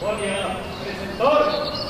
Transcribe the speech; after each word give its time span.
Bom 0.00 0.16
dia. 0.16 1.83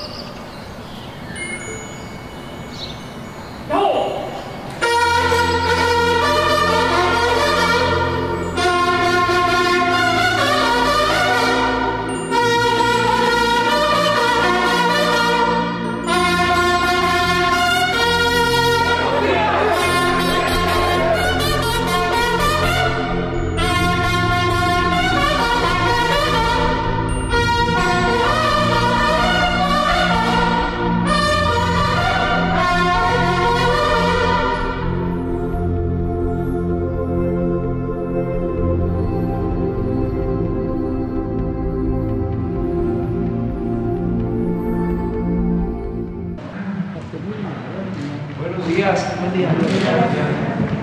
Amen. 49.94 50.73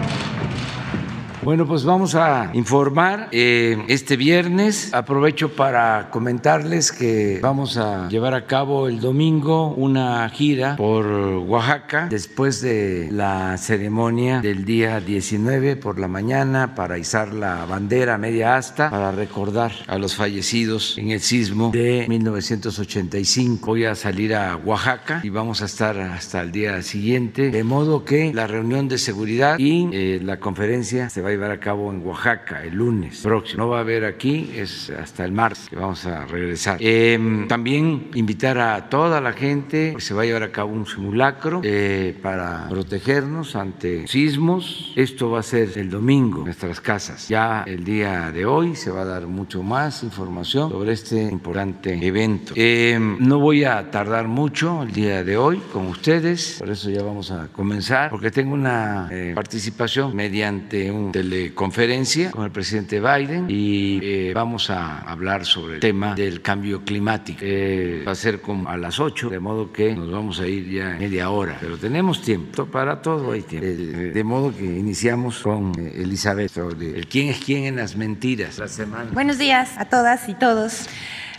Bueno, 1.43 1.65
pues 1.65 1.83
vamos 1.83 2.13
a 2.13 2.51
informar 2.53 3.29
eh, 3.31 3.83
este 3.87 4.15
viernes. 4.15 4.93
Aprovecho 4.93 5.49
para 5.55 6.11
comentarles 6.11 6.91
que 6.91 7.39
vamos 7.41 7.77
a 7.77 8.07
llevar 8.09 8.35
a 8.35 8.45
cabo 8.45 8.87
el 8.87 8.99
domingo 8.99 9.73
una 9.73 10.29
gira 10.29 10.75
por 10.75 11.07
Oaxaca 11.07 12.07
después 12.11 12.61
de 12.61 13.09
la 13.11 13.57
ceremonia 13.57 14.41
del 14.41 14.65
día 14.65 14.99
19 14.99 15.77
por 15.77 15.97
la 15.99 16.07
mañana 16.07 16.75
para 16.75 16.99
izar 16.99 17.33
la 17.33 17.65
bandera 17.65 18.19
media 18.19 18.55
asta 18.55 18.91
para 18.91 19.11
recordar 19.11 19.71
a 19.87 19.97
los 19.97 20.15
fallecidos 20.15 20.95
en 20.99 21.09
el 21.09 21.21
sismo 21.21 21.71
de 21.71 22.05
1985. 22.07 23.65
Voy 23.65 23.85
a 23.85 23.95
salir 23.95 24.35
a 24.35 24.57
Oaxaca 24.57 25.21
y 25.23 25.29
vamos 25.29 25.63
a 25.63 25.65
estar 25.65 25.99
hasta 25.99 26.41
el 26.41 26.51
día 26.51 26.83
siguiente, 26.83 27.49
de 27.49 27.63
modo 27.63 28.05
que 28.05 28.31
la 28.31 28.45
reunión 28.45 28.87
de 28.87 28.99
seguridad 28.99 29.57
y 29.57 29.89
eh, 29.91 30.19
la 30.21 30.39
conferencia 30.39 31.09
se 31.09 31.21
va 31.21 31.30
a 31.31 31.35
llevar 31.35 31.51
a 31.51 31.59
cabo 31.59 31.91
en 31.91 32.05
Oaxaca 32.05 32.63
el 32.63 32.75
lunes 32.75 33.21
próximo. 33.21 33.63
No 33.63 33.69
va 33.69 33.77
a 33.77 33.81
haber 33.81 34.05
aquí, 34.05 34.51
es 34.55 34.89
hasta 34.89 35.25
el 35.25 35.31
martes 35.31 35.69
que 35.69 35.75
vamos 35.75 36.05
a 36.05 36.25
regresar. 36.25 36.77
Eh, 36.79 37.45
también 37.47 38.09
invitar 38.13 38.57
a 38.59 38.89
toda 38.89 39.21
la 39.21 39.33
gente, 39.33 39.93
que 39.95 40.01
se 40.01 40.13
va 40.13 40.23
a 40.23 40.25
llevar 40.25 40.43
a 40.43 40.51
cabo 40.51 40.73
un 40.73 40.85
simulacro 40.85 41.61
eh, 41.63 42.17
para 42.21 42.67
protegernos 42.69 43.55
ante 43.55 44.07
sismos. 44.07 44.93
Esto 44.95 45.29
va 45.31 45.39
a 45.39 45.43
ser 45.43 45.77
el 45.77 45.89
domingo 45.89 46.39
en 46.39 46.45
nuestras 46.45 46.79
casas. 46.81 47.27
Ya 47.27 47.63
el 47.65 47.83
día 47.83 48.31
de 48.31 48.45
hoy 48.45 48.75
se 48.75 48.91
va 48.91 49.01
a 49.01 49.05
dar 49.05 49.27
mucho 49.27 49.63
más 49.63 50.03
información 50.03 50.69
sobre 50.69 50.93
este 50.93 51.21
importante 51.23 51.93
evento. 52.05 52.53
Eh, 52.55 52.97
no 53.19 53.39
voy 53.39 53.63
a 53.63 53.89
tardar 53.91 54.27
mucho 54.27 54.83
el 54.83 54.91
día 54.91 55.23
de 55.23 55.37
hoy 55.37 55.61
con 55.71 55.87
ustedes, 55.87 56.57
por 56.59 56.69
eso 56.69 56.89
ya 56.89 57.03
vamos 57.03 57.31
a 57.31 57.47
comenzar, 57.47 58.09
porque 58.09 58.31
tengo 58.31 58.53
una 58.53 59.07
eh, 59.11 59.31
participación 59.35 60.15
mediante 60.15 60.91
un 60.91 61.11
teleconferencia 61.21 62.31
con 62.31 62.45
el 62.45 62.51
presidente 62.51 62.99
Biden 62.99 63.45
y 63.49 63.99
eh, 64.01 64.31
vamos 64.33 64.69
a 64.69 64.99
hablar 64.99 65.45
sobre 65.45 65.75
el 65.75 65.79
tema 65.79 66.15
del 66.15 66.41
cambio 66.41 66.83
climático. 66.83 67.39
Eh, 67.43 68.03
va 68.07 68.13
a 68.13 68.15
ser 68.15 68.41
como 68.41 68.69
a 68.69 68.77
las 68.77 68.99
8, 68.99 69.29
de 69.29 69.39
modo 69.39 69.71
que 69.71 69.95
nos 69.95 70.11
vamos 70.11 70.39
a 70.39 70.47
ir 70.47 70.69
ya 70.69 70.95
media 70.99 71.29
hora, 71.29 71.57
pero 71.59 71.77
tenemos 71.77 72.21
tiempo, 72.21 72.65
para 72.65 73.01
todo 73.01 73.31
hay 73.31 73.41
tiempo. 73.41 73.67
Eh, 73.67 74.11
de 74.13 74.23
modo 74.23 74.55
que 74.55 74.65
iniciamos 74.65 75.39
con 75.39 75.73
eh, 75.77 76.01
Elizabeth 76.01 76.51
sobre 76.51 76.97
el 76.97 77.07
quién 77.07 77.29
es 77.29 77.39
quién 77.39 77.65
en 77.65 77.75
las 77.75 77.95
mentiras 77.95 78.57
la 78.57 78.67
semana. 78.67 79.11
Buenos 79.13 79.37
días 79.37 79.77
a 79.77 79.85
todas 79.85 80.27
y 80.27 80.33
todos. 80.33 80.87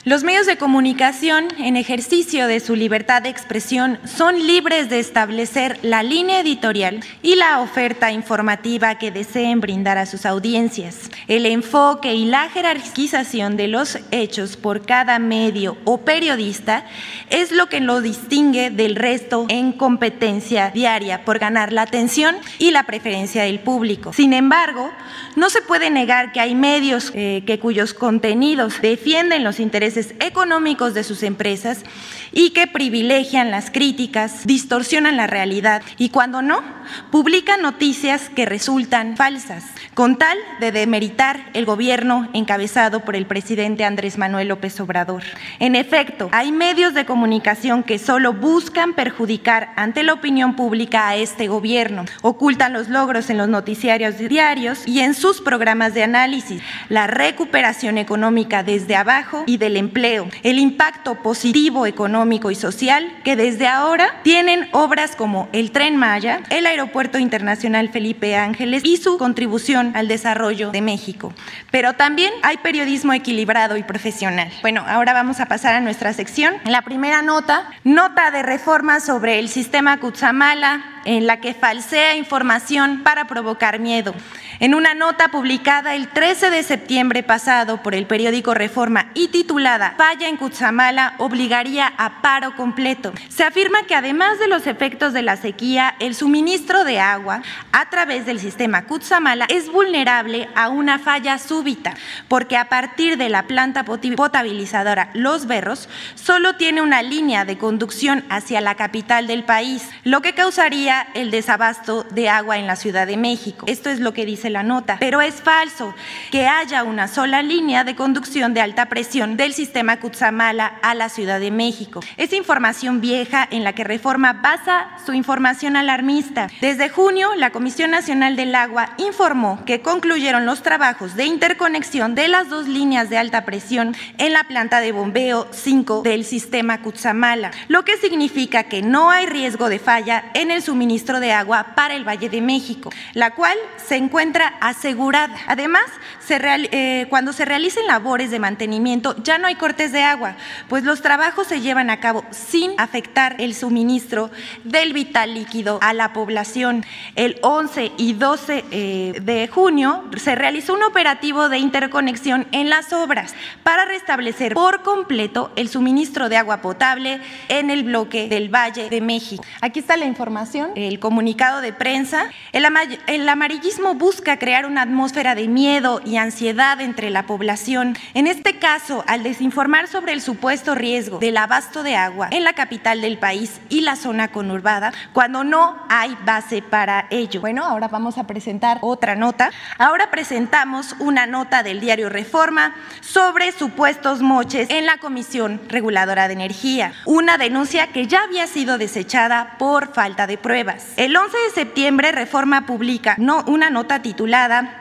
Los 0.04 0.24
medios 0.24 0.46
de 0.46 0.56
comunicación, 0.56 1.46
en 1.58 1.76
ejercicio 1.76 2.48
de 2.48 2.58
su 2.58 2.74
libertad 2.74 3.22
de 3.22 3.28
expresión, 3.28 4.00
son 4.04 4.48
libres 4.48 4.90
de 4.90 4.98
establecer 4.98 5.78
la 5.82 6.02
línea 6.02 6.40
editorial 6.40 7.04
y 7.22 7.36
la 7.36 7.60
oferta 7.60 8.10
informativa 8.10 8.98
que 8.98 9.12
deseen 9.12 9.60
brindar 9.60 9.98
a 9.98 10.06
sus 10.06 10.26
audiencias. 10.26 11.08
El 11.28 11.46
enfoque 11.46 12.14
y 12.14 12.24
la 12.24 12.48
jerarquización 12.48 13.56
de 13.56 13.68
los 13.68 14.00
hechos 14.10 14.56
por 14.56 14.84
cada 14.84 15.20
medio 15.20 15.76
o 15.84 15.98
periodista 15.98 16.84
es 17.30 17.52
lo 17.52 17.68
que 17.68 17.78
lo 17.78 18.00
distingue 18.00 18.70
del 18.70 18.96
resto 18.96 19.46
en 19.50 19.70
competencia 19.70 20.70
diaria 20.70 21.24
por 21.24 21.38
ganar 21.38 21.72
la 21.72 21.82
atención 21.82 22.34
y 22.58 22.72
la 22.72 22.86
preferencia 22.86 23.44
del 23.44 23.60
público. 23.60 24.12
Sin 24.12 24.32
embargo, 24.32 24.90
no 25.36 25.48
se 25.48 25.62
puede 25.62 25.90
negar 25.90 26.32
que 26.32 26.40
hay 26.40 26.56
medios 26.56 27.12
eh, 27.14 27.44
que 27.46 27.60
cuyos 27.60 27.94
contenidos 27.94 28.82
defienden 28.82 29.44
los 29.44 29.60
intereses 29.60 29.91
económicos 29.96 30.94
de 30.94 31.04
sus 31.04 31.22
empresas 31.22 31.84
y 32.32 32.50
que 32.50 32.66
privilegian 32.66 33.50
las 33.50 33.70
críticas, 33.70 34.46
distorsionan 34.46 35.16
la 35.16 35.26
realidad 35.26 35.82
y 35.98 36.08
cuando 36.08 36.42
no, 36.42 36.62
publican 37.10 37.62
noticias 37.62 38.28
que 38.30 38.46
resultan 38.46 39.16
falsas, 39.16 39.64
con 39.94 40.18
tal 40.18 40.38
de 40.60 40.72
demeritar 40.72 41.50
el 41.54 41.64
gobierno 41.64 42.28
encabezado 42.32 43.00
por 43.00 43.16
el 43.16 43.26
presidente 43.26 43.84
Andrés 43.84 44.18
Manuel 44.18 44.48
López 44.48 44.78
Obrador. 44.80 45.22
En 45.58 45.76
efecto, 45.76 46.28
hay 46.32 46.52
medios 46.52 46.94
de 46.94 47.04
comunicación 47.04 47.82
que 47.82 47.98
solo 47.98 48.32
buscan 48.32 48.94
perjudicar 48.94 49.72
ante 49.76 50.02
la 50.02 50.14
opinión 50.14 50.56
pública 50.56 51.08
a 51.08 51.16
este 51.16 51.48
gobierno, 51.48 52.04
ocultan 52.22 52.72
los 52.72 52.88
logros 52.88 53.30
en 53.30 53.38
los 53.38 53.48
noticiarios 53.48 54.18
diarios 54.18 54.86
y 54.86 55.00
en 55.00 55.14
sus 55.14 55.40
programas 55.40 55.94
de 55.94 56.02
análisis, 56.02 56.62
la 56.88 57.06
recuperación 57.06 57.98
económica 57.98 58.62
desde 58.62 58.96
abajo 58.96 59.44
y 59.46 59.56
del 59.56 59.76
empleo, 59.82 60.28
el 60.42 60.58
impacto 60.58 61.16
positivo 61.16 61.86
económico 61.86 62.50
y 62.50 62.54
social 62.54 63.12
que 63.24 63.36
desde 63.36 63.66
ahora 63.66 64.20
tienen 64.22 64.68
obras 64.72 65.16
como 65.16 65.48
el 65.52 65.70
Tren 65.72 65.96
Maya, 65.96 66.40
el 66.50 66.66
Aeropuerto 66.66 67.18
Internacional 67.18 67.90
Felipe 67.90 68.36
Ángeles 68.36 68.82
y 68.84 68.96
su 68.96 69.18
contribución 69.18 69.92
al 69.94 70.08
desarrollo 70.08 70.70
de 70.70 70.80
México. 70.80 71.34
Pero 71.70 71.94
también 71.94 72.32
hay 72.42 72.58
periodismo 72.58 73.12
equilibrado 73.12 73.76
y 73.76 73.82
profesional. 73.82 74.50
Bueno, 74.62 74.84
ahora 74.86 75.12
vamos 75.12 75.40
a 75.40 75.46
pasar 75.46 75.74
a 75.74 75.80
nuestra 75.80 76.12
sección. 76.12 76.54
La 76.64 76.82
primera 76.82 77.22
nota, 77.22 77.70
nota 77.84 78.30
de 78.30 78.42
reforma 78.42 79.00
sobre 79.00 79.38
el 79.38 79.48
sistema 79.48 79.98
Cutzamala, 79.98 80.84
en 81.04 81.26
la 81.26 81.40
que 81.40 81.54
falsea 81.54 82.16
información 82.16 83.02
para 83.02 83.26
provocar 83.26 83.80
miedo. 83.80 84.14
En 84.62 84.76
una 84.76 84.94
nota 84.94 85.26
publicada 85.26 85.96
el 85.96 86.06
13 86.06 86.50
de 86.50 86.62
septiembre 86.62 87.24
pasado 87.24 87.82
por 87.82 87.96
el 87.96 88.06
periódico 88.06 88.54
Reforma 88.54 89.10
y 89.12 89.26
titulada 89.26 89.96
Falla 89.98 90.28
en 90.28 90.36
Cutzamala 90.36 91.16
obligaría 91.18 91.92
a 91.98 92.22
paro 92.22 92.54
completo, 92.54 93.12
se 93.28 93.42
afirma 93.42 93.88
que 93.88 93.96
además 93.96 94.38
de 94.38 94.46
los 94.46 94.68
efectos 94.68 95.12
de 95.14 95.22
la 95.22 95.36
sequía, 95.36 95.96
el 95.98 96.14
suministro 96.14 96.84
de 96.84 97.00
agua 97.00 97.42
a 97.72 97.90
través 97.90 98.24
del 98.24 98.38
sistema 98.38 98.84
Cutzamala 98.84 99.46
es 99.48 99.68
vulnerable 99.68 100.48
a 100.54 100.68
una 100.68 101.00
falla 101.00 101.38
súbita, 101.38 101.94
porque 102.28 102.56
a 102.56 102.68
partir 102.68 103.16
de 103.16 103.30
la 103.30 103.48
planta 103.48 103.84
potabilizadora 103.84 105.10
Los 105.12 105.48
Berros 105.48 105.88
solo 106.14 106.54
tiene 106.54 106.82
una 106.82 107.02
línea 107.02 107.44
de 107.44 107.58
conducción 107.58 108.24
hacia 108.28 108.60
la 108.60 108.76
capital 108.76 109.26
del 109.26 109.42
país, 109.42 109.88
lo 110.04 110.22
que 110.22 110.34
causaría 110.34 111.08
el 111.14 111.32
desabasto 111.32 112.04
de 112.04 112.28
agua 112.28 112.58
en 112.58 112.68
la 112.68 112.76
Ciudad 112.76 113.08
de 113.08 113.16
México. 113.16 113.66
Esto 113.66 113.90
es 113.90 113.98
lo 113.98 114.12
que 114.12 114.24
dice 114.24 114.51
la 114.52 114.62
nota, 114.62 114.96
pero 115.00 115.20
es 115.20 115.36
falso 115.42 115.94
que 116.30 116.46
haya 116.46 116.84
una 116.84 117.08
sola 117.08 117.42
línea 117.42 117.84
de 117.84 117.96
conducción 117.96 118.54
de 118.54 118.60
alta 118.60 118.86
presión 118.86 119.36
del 119.36 119.54
sistema 119.54 119.98
Cutzamala 119.98 120.78
a 120.82 120.94
la 120.94 121.08
Ciudad 121.08 121.40
de 121.40 121.50
México. 121.50 122.00
Es 122.16 122.32
información 122.32 123.00
vieja 123.00 123.46
en 123.50 123.64
la 123.64 123.74
que 123.74 123.84
Reforma 123.84 124.32
basa 124.34 124.88
su 125.04 125.12
información 125.12 125.76
alarmista. 125.76 126.48
Desde 126.60 126.88
junio, 126.88 127.34
la 127.34 127.50
Comisión 127.50 127.90
Nacional 127.90 128.36
del 128.36 128.54
Agua 128.54 128.90
informó 128.98 129.64
que 129.64 129.80
concluyeron 129.80 130.46
los 130.46 130.62
trabajos 130.62 131.16
de 131.16 131.24
interconexión 131.24 132.14
de 132.14 132.28
las 132.28 132.48
dos 132.48 132.68
líneas 132.68 133.10
de 133.10 133.18
alta 133.18 133.44
presión 133.44 133.94
en 134.18 134.32
la 134.32 134.44
planta 134.44 134.80
de 134.80 134.92
bombeo 134.92 135.48
5 135.50 136.02
del 136.02 136.24
sistema 136.24 136.82
Cutzamala, 136.82 137.50
lo 137.68 137.84
que 137.84 137.96
significa 137.96 138.64
que 138.64 138.82
no 138.82 139.10
hay 139.10 139.26
riesgo 139.26 139.68
de 139.68 139.78
falla 139.78 140.30
en 140.34 140.50
el 140.50 140.62
suministro 140.62 141.20
de 141.20 141.32
agua 141.32 141.74
para 141.74 141.94
el 141.94 142.06
Valle 142.06 142.28
de 142.28 142.40
México, 142.40 142.90
la 143.14 143.32
cual 143.32 143.56
se 143.76 143.96
encuentra 143.96 144.31
encuentra 144.32 144.56
asegurada. 144.60 145.36
Además, 145.46 145.84
eh, 146.28 147.06
cuando 147.10 147.34
se 147.34 147.44
realicen 147.44 147.86
labores 147.86 148.30
de 148.30 148.38
mantenimiento 148.38 149.14
ya 149.22 149.36
no 149.36 149.46
hay 149.46 149.56
cortes 149.56 149.92
de 149.92 150.02
agua, 150.02 150.36
pues 150.68 150.82
los 150.82 151.02
trabajos 151.02 151.46
se 151.46 151.60
llevan 151.60 151.90
a 151.90 152.00
cabo 152.00 152.24
sin 152.30 152.72
afectar 152.80 153.36
el 153.38 153.54
suministro 153.54 154.30
del 154.64 154.94
vital 154.94 155.34
líquido 155.34 155.78
a 155.82 155.92
la 155.92 156.14
población. 156.14 156.86
El 157.16 157.38
11 157.42 157.92
y 157.98 158.14
12 158.14 158.64
eh, 158.70 159.20
de 159.20 159.48
junio 159.48 160.04
se 160.16 160.34
realizó 160.34 160.72
un 160.72 160.84
operativo 160.84 161.50
de 161.50 161.58
interconexión 161.58 162.46
en 162.52 162.70
las 162.70 162.94
obras 162.94 163.34
para 163.62 163.84
restablecer 163.84 164.54
por 164.54 164.82
completo 164.82 165.52
el 165.56 165.68
suministro 165.68 166.30
de 166.30 166.38
agua 166.38 166.62
potable 166.62 167.20
en 167.48 167.68
el 167.68 167.82
bloque 167.82 168.28
del 168.28 168.48
Valle 168.48 168.88
de 168.88 169.02
México. 169.02 169.44
Aquí 169.60 169.80
está 169.80 169.98
la 169.98 170.06
información, 170.06 170.70
el 170.76 170.98
comunicado 170.98 171.60
de 171.60 171.74
prensa. 171.74 172.30
El, 172.52 172.64
el 173.06 173.28
amarillismo 173.28 173.94
busca 173.94 174.21
crear 174.22 174.66
una 174.66 174.82
atmósfera 174.82 175.34
de 175.34 175.48
miedo 175.48 176.00
y 176.04 176.16
ansiedad 176.16 176.80
entre 176.80 177.10
la 177.10 177.26
población. 177.26 177.96
En 178.14 178.26
este 178.26 178.58
caso, 178.58 179.04
al 179.06 179.22
desinformar 179.22 179.88
sobre 179.88 180.12
el 180.12 180.22
supuesto 180.22 180.74
riesgo 180.74 181.18
del 181.18 181.36
abasto 181.36 181.82
de 181.82 181.96
agua 181.96 182.28
en 182.30 182.44
la 182.44 182.52
capital 182.52 183.00
del 183.00 183.18
país 183.18 183.60
y 183.68 183.80
la 183.80 183.96
zona 183.96 184.28
conurbada, 184.28 184.92
cuando 185.12 185.44
no 185.44 185.76
hay 185.88 186.16
base 186.24 186.62
para 186.62 187.06
ello. 187.10 187.40
Bueno, 187.40 187.64
ahora 187.64 187.88
vamos 187.88 188.16
a 188.16 188.26
presentar 188.26 188.78
otra 188.80 189.16
nota. 189.16 189.50
Ahora 189.78 190.10
presentamos 190.10 190.94
una 190.98 191.26
nota 191.26 191.62
del 191.62 191.80
diario 191.80 192.08
Reforma 192.08 192.74
sobre 193.00 193.52
supuestos 193.52 194.22
moches 194.22 194.70
en 194.70 194.86
la 194.86 194.98
Comisión 194.98 195.60
Reguladora 195.68 196.28
de 196.28 196.34
Energía, 196.34 196.92
una 197.04 197.38
denuncia 197.38 197.88
que 197.88 198.06
ya 198.06 198.22
había 198.22 198.46
sido 198.46 198.78
desechada 198.78 199.56
por 199.58 199.92
falta 199.92 200.26
de 200.26 200.38
pruebas. 200.38 200.92
El 200.96 201.16
11 201.16 201.36
de 201.36 201.54
septiembre, 201.54 202.12
Reforma 202.12 202.66
publica 202.66 203.16
una 203.46 203.70
nota 203.70 204.00
titulada 204.00 204.11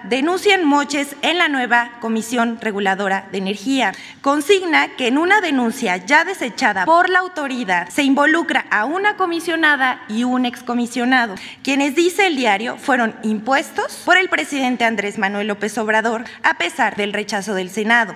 Denuncian 0.03 0.65
moches 0.65 1.15
en 1.21 1.37
la 1.37 1.47
nueva 1.47 1.91
Comisión 1.99 2.59
Reguladora 2.61 3.27
de 3.31 3.37
Energía. 3.37 3.93
Consigna 4.21 4.95
que 4.95 5.07
en 5.07 5.17
una 5.17 5.41
denuncia 5.41 5.97
ya 5.97 6.25
desechada 6.25 6.85
por 6.85 7.09
la 7.09 7.19
autoridad 7.19 7.89
se 7.89 8.03
involucra 8.03 8.65
a 8.69 8.85
una 8.85 9.15
comisionada 9.17 10.01
y 10.07 10.23
un 10.23 10.45
excomisionado, 10.45 11.35
quienes, 11.63 11.95
dice 11.95 12.27
el 12.27 12.35
diario, 12.35 12.77
fueron 12.77 13.15
impuestos 13.23 14.01
por 14.05 14.17
el 14.17 14.29
presidente 14.29 14.85
Andrés 14.85 15.17
Manuel 15.17 15.47
López 15.47 15.77
Obrador 15.77 16.23
a 16.43 16.57
pesar 16.57 16.95
del 16.95 17.13
rechazo 17.13 17.53
del 17.53 17.69
Senado. 17.69 18.13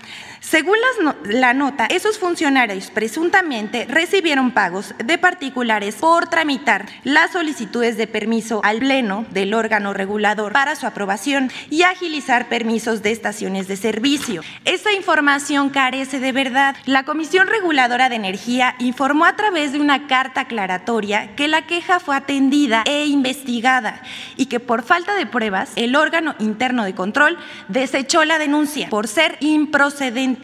Según 0.47 0.77
la 1.24 1.56
nota, 1.56 1.88
esos 1.88 2.19
funcionarios 2.19 2.92
presuntamente 2.92 3.88
recibieron 3.89 4.51
pagos 4.51 4.94
de 5.03 5.18
particulares 5.18 5.95
por 5.95 6.27
tramitar 6.27 6.86
las 7.03 7.31
solicitudes 7.31 7.97
de 7.97 8.06
permiso 8.06 8.62
al 8.63 8.77
Pleno 8.77 9.25
del 9.31 9.56
órgano 9.56 9.92
regulador 9.92 10.53
para 10.53 10.75
su 10.75 10.86
aprobación 10.86 11.51
y 11.71 11.81
agilizar 11.81 12.47
permisos 12.47 13.01
de 13.01 13.12
estaciones 13.12 13.68
de 13.68 13.75
servicio. 13.75 14.44
Esta 14.65 14.94
información 14.94 15.71
carece 15.71 16.19
de 16.19 16.31
verdad. 16.31 16.75
La 16.86 17.06
Comisión 17.06 17.48
Reguladora 17.48 18.07
de 18.07 18.15
Energía 18.18 18.75
informó 18.77 19.25
a 19.25 19.36
través 19.36 19.74
de 19.74 19.80
una 19.80 20.06
carta 20.06 20.41
aclaratoria 20.41 21.36
que 21.36 21.48
la 21.48 21.65
queja 21.65 22.00
fue 22.00 22.15
atendida 22.15 22.83
e 22.86 23.07
investigada 23.07 24.00
y 24.38 24.45
que 24.45 24.59
por 24.59 24.83
falta 24.83 25.15
de 25.15 25.25
pruebas 25.25 25.71
el 25.75 25.95
órgano 25.95 26.36
interno 26.38 26.86
de 26.86 26.94
control 26.94 27.36
desechó 27.68 28.24
la 28.25 28.38
denuncia 28.38 28.89
por 28.91 29.07
ser 29.07 29.38
improcedente. 29.39 30.34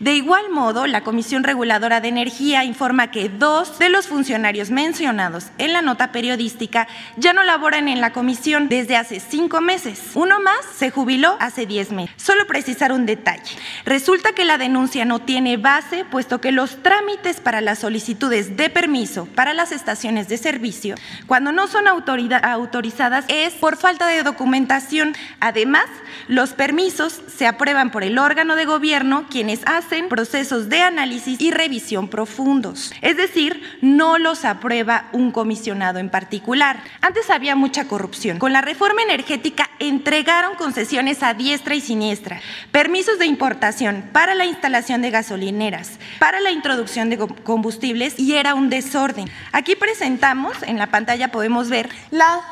De 0.00 0.14
igual 0.14 0.50
modo, 0.50 0.86
la 0.86 1.02
Comisión 1.02 1.44
Reguladora 1.44 2.00
de 2.00 2.08
Energía 2.08 2.64
informa 2.64 3.10
que 3.10 3.28
dos 3.28 3.78
de 3.78 3.88
los 3.88 4.06
funcionarios 4.06 4.70
mencionados 4.70 5.46
en 5.58 5.72
la 5.72 5.82
nota 5.82 6.12
periodística 6.12 6.88
ya 7.16 7.32
no 7.32 7.42
laboran 7.42 7.88
en 7.88 8.00
la 8.00 8.12
comisión 8.12 8.68
desde 8.68 8.96
hace 8.96 9.20
cinco 9.20 9.60
meses. 9.60 10.10
Uno 10.14 10.40
más 10.40 10.58
se 10.76 10.90
jubiló 10.90 11.36
hace 11.40 11.66
diez 11.66 11.92
meses. 11.92 12.14
Solo 12.16 12.46
precisar 12.46 12.92
un 12.92 13.06
detalle. 13.06 13.56
Resulta 13.84 14.32
que 14.32 14.44
la 14.44 14.58
denuncia 14.58 15.04
no 15.04 15.20
tiene 15.20 15.56
base, 15.56 16.04
puesto 16.04 16.40
que 16.40 16.52
los 16.52 16.82
trámites 16.82 17.40
para 17.40 17.60
las 17.60 17.78
solicitudes 17.78 18.56
de 18.56 18.70
permiso 18.70 19.26
para 19.34 19.54
las 19.54 19.72
estaciones 19.72 20.28
de 20.28 20.38
servicio, 20.38 20.94
cuando 21.26 21.52
no 21.52 21.66
son 21.66 21.86
autorizadas, 21.88 23.24
es 23.28 23.54
por 23.54 23.76
falta 23.76 24.06
de 24.06 24.22
documentación. 24.22 25.14
Además, 25.40 25.86
los 26.28 26.50
permisos 26.50 27.20
se 27.34 27.46
aprueban 27.46 27.90
por 27.90 28.04
el 28.04 28.18
órgano 28.18 28.56
de 28.56 28.64
gobierno, 28.64 29.26
quienes 29.36 29.60
hacen 29.66 30.08
procesos 30.08 30.70
de 30.70 30.80
análisis 30.80 31.38
y 31.42 31.50
revisión 31.50 32.08
profundos. 32.08 32.90
Es 33.02 33.18
decir, 33.18 33.60
no 33.82 34.16
los 34.16 34.46
aprueba 34.46 35.10
un 35.12 35.30
comisionado 35.30 35.98
en 35.98 36.08
particular. 36.08 36.82
Antes 37.02 37.28
había 37.28 37.54
mucha 37.54 37.86
corrupción. 37.86 38.38
Con 38.38 38.54
la 38.54 38.62
reforma 38.62 39.02
energética 39.02 39.68
entregaron 39.78 40.54
concesiones 40.54 41.22
a 41.22 41.34
diestra 41.34 41.74
y 41.74 41.82
siniestra, 41.82 42.40
permisos 42.70 43.18
de 43.18 43.26
importación 43.26 44.08
para 44.10 44.34
la 44.34 44.46
instalación 44.46 45.02
de 45.02 45.10
gasolineras, 45.10 45.98
para 46.18 46.40
la 46.40 46.50
introducción 46.50 47.10
de 47.10 47.18
combustibles 47.18 48.18
y 48.18 48.36
era 48.36 48.54
un 48.54 48.70
desorden. 48.70 49.28
Aquí 49.52 49.76
presentamos, 49.76 50.62
en 50.62 50.78
la 50.78 50.86
pantalla 50.86 51.30
podemos 51.30 51.68
ver 51.68 51.90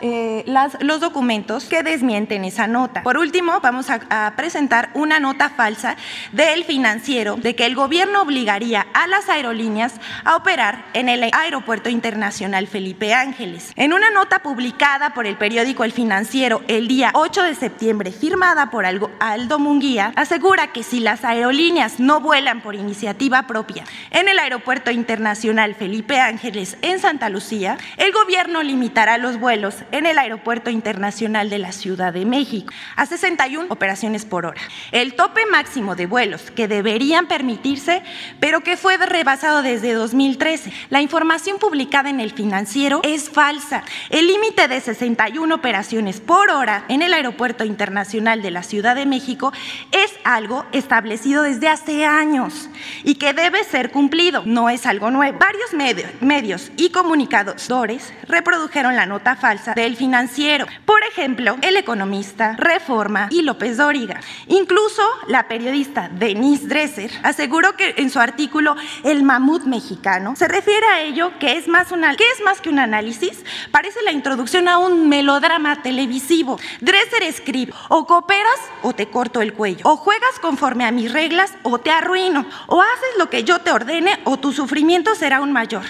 eh, 0.03 0.45
los 0.81 1.01
documentos 1.01 1.65
que 1.65 1.83
desmienten 1.83 2.45
esa 2.45 2.67
nota. 2.67 3.03
Por 3.03 3.17
último, 3.17 3.61
vamos 3.63 3.89
a, 3.89 4.01
a 4.11 4.37
presentar 4.37 4.91
una 4.93 5.19
nota 5.19 5.49
falsa 5.49 5.97
del 6.33 6.65
financiero 6.75 7.37
de 7.37 7.55
que 7.55 7.67
el 7.67 7.77
gobierno 7.77 8.23
obligaría 8.23 8.85
a 8.95 9.07
las 9.07 9.29
aerolíneas 9.29 9.95
a 10.25 10.35
operar 10.35 10.85
en 10.93 11.09
el 11.09 11.31
Aeropuerto 11.33 11.89
Internacional 11.89 12.67
Felipe 12.67 13.15
Ángeles. 13.15 13.73
En 13.77 13.93
una 13.93 14.11
nota 14.11 14.41
publicada 14.41 15.15
por 15.15 15.25
el 15.25 15.37
periódico 15.37 15.85
El 15.85 15.93
Financiero 15.93 16.63
el 16.67 16.89
día 16.89 17.13
8 17.15 17.45
de 17.45 17.55
septiembre, 17.55 18.11
firmada 18.11 18.71
por 18.71 18.87
Aldo 18.87 19.59
Munguía, 19.61 20.13
asegura 20.17 20.73
que 20.73 20.83
si 20.83 20.99
las 20.99 21.25
aerolíneas 21.25 22.01
no 22.01 22.21
vuelan 22.21 22.61
por 22.61 22.75
iniciativa 22.75 23.47
propia 23.47 23.85
en 24.11 24.27
el 24.27 24.41
Aeropuerto 24.41 24.91
Internacional 24.91 25.77
Felipe 25.77 26.19
Ángeles 26.19 26.77
en 26.83 26.99
Santa 26.99 27.29
Lucía, 27.29 27.79
el 27.99 28.11
gobierno 28.11 28.65
limitará 28.65 29.17
los 29.17 29.39
vuelos 29.39 29.77
en 29.93 30.07
el 30.07 30.19
Aeropuerto 30.19 30.71
Internacional 30.71 31.51
de 31.51 31.59
la 31.59 31.71
Ciudad 31.71 32.13
de 32.13 32.25
México 32.25 32.73
a 32.97 33.07
61 33.07 33.67
operaciones 33.71 34.25
por 34.25 34.45
hora. 34.45 34.61
El 34.91 35.15
tope 35.15 35.47
máximo 35.47 35.95
de 35.95 36.07
vuelos 36.07 36.51
que 36.55 36.69
deberían 36.69 37.27
permitirse, 37.27 38.03
pero 38.41 38.63
que 38.63 38.77
fue 38.77 38.97
rebasado 38.97 39.63
desde 39.63 39.93
2013. 39.93 40.73
La 40.91 41.03
información 41.03 41.59
publicada 41.59 42.11
en 42.11 42.21
el 42.21 42.33
financiero 42.33 43.01
es 43.03 43.29
falsa. 43.31 43.83
El 44.11 44.27
límite 44.27 44.69
de 44.69 44.81
61 44.81 45.55
operaciones 45.55 46.21
por 46.21 46.51
hora 46.51 46.85
en 46.89 47.03
el 47.03 47.13
Aeropuerto 47.13 47.65
Internacional 47.65 48.43
de 48.43 48.51
la 48.51 48.63
Ciudad 48.63 48.95
de 48.95 49.07
México 49.07 49.53
es 49.93 50.13
algo 50.25 50.65
establecido 50.73 51.43
desde 51.43 51.69
hace 51.69 52.05
años 52.05 52.69
y 53.03 53.17
que 53.17 53.33
debe 53.33 53.65
ser 53.65 53.91
cumplido, 53.91 54.43
no 54.47 54.71
es 54.71 54.87
algo 54.87 55.11
nuevo. 55.11 55.39
Varios 55.39 55.73
medios, 56.21 56.71
y 56.77 56.91
comunicadores 56.91 58.13
reprodujeron 58.29 58.97
la 58.97 59.07
nota 59.07 59.37
falsa 59.37 59.75
del 59.75 59.97
financiero, 59.97 60.67
por 60.85 61.03
ejemplo, 61.05 61.57
El 61.63 61.77
Economista, 61.77 62.55
Reforma 62.57 63.29
y 63.31 63.43
López 63.43 63.77
Dóriga. 63.77 64.21
Incluso 64.47 65.03
la 65.29 65.49
periodista 65.49 66.09
Denise 66.09 66.44
Dresser 66.69 67.11
aseguró 67.23 67.75
que 67.77 67.95
en 67.97 68.11
su 68.11 68.21
artículo 68.21 68.77
El 69.03 69.23
mamut 69.23 69.65
mexicano 69.65 70.37
se 70.37 70.47
refiere 70.47 70.87
a 70.87 71.01
ello 71.01 71.33
que 71.39 71.57
es 71.57 71.69
más, 71.69 71.89
que 71.89 72.25
es 72.35 72.45
más 72.45 72.61
que 72.61 72.69
un 72.69 72.79
análisis, 72.79 73.45
parece 73.71 74.03
la 74.03 74.13
introducción 74.13 74.69
a 74.69 74.79
un 74.79 75.09
melodrama 75.09 75.83
televisivo. 75.83 76.59
Dresser 76.81 77.23
escribe, 77.23 77.73
o 77.89 78.07
cooperas 78.07 78.61
o 78.83 78.93
te 78.93 79.07
corto 79.07 79.41
el 79.41 79.55
cuello, 79.55 79.81
o 79.85 79.97
juegas 79.97 80.39
conforme 80.41 80.85
a 80.85 80.93
mis 80.93 81.13
reglas 81.13 81.55
o 81.63 81.79
te 81.79 81.91
arruino, 81.91 82.47
o 82.67 82.83
haces 82.83 83.19
lo 83.19 83.31
que 83.31 83.45
yo 83.45 83.61
te 83.61 83.73
ordene 83.73 84.21
o 84.25 84.37
tu 84.37 84.53
sufrimiento 84.53 85.15
será 85.15 85.41
un 85.41 85.53
mayor. 85.53 85.85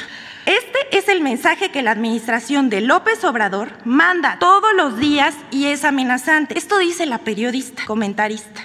Este 0.47 0.99
es 0.99 1.09
el 1.09 1.23
mensaje 1.23 1.71
que 1.71 1.81
la 1.81 1.93
administración 1.93 2.69
de 2.69 2.83
López 2.83 3.25
Obrador 3.25 3.73
manda 3.87 4.37
todos 4.39 4.75
los 4.75 4.99
días 4.99 5.35
y 5.51 5.67
es 5.67 5.85
amenazante. 5.85 6.59
Esto 6.59 6.77
dice 6.77 7.07
la 7.07 7.17
periodista, 7.19 7.87
comentarista. 7.87 8.63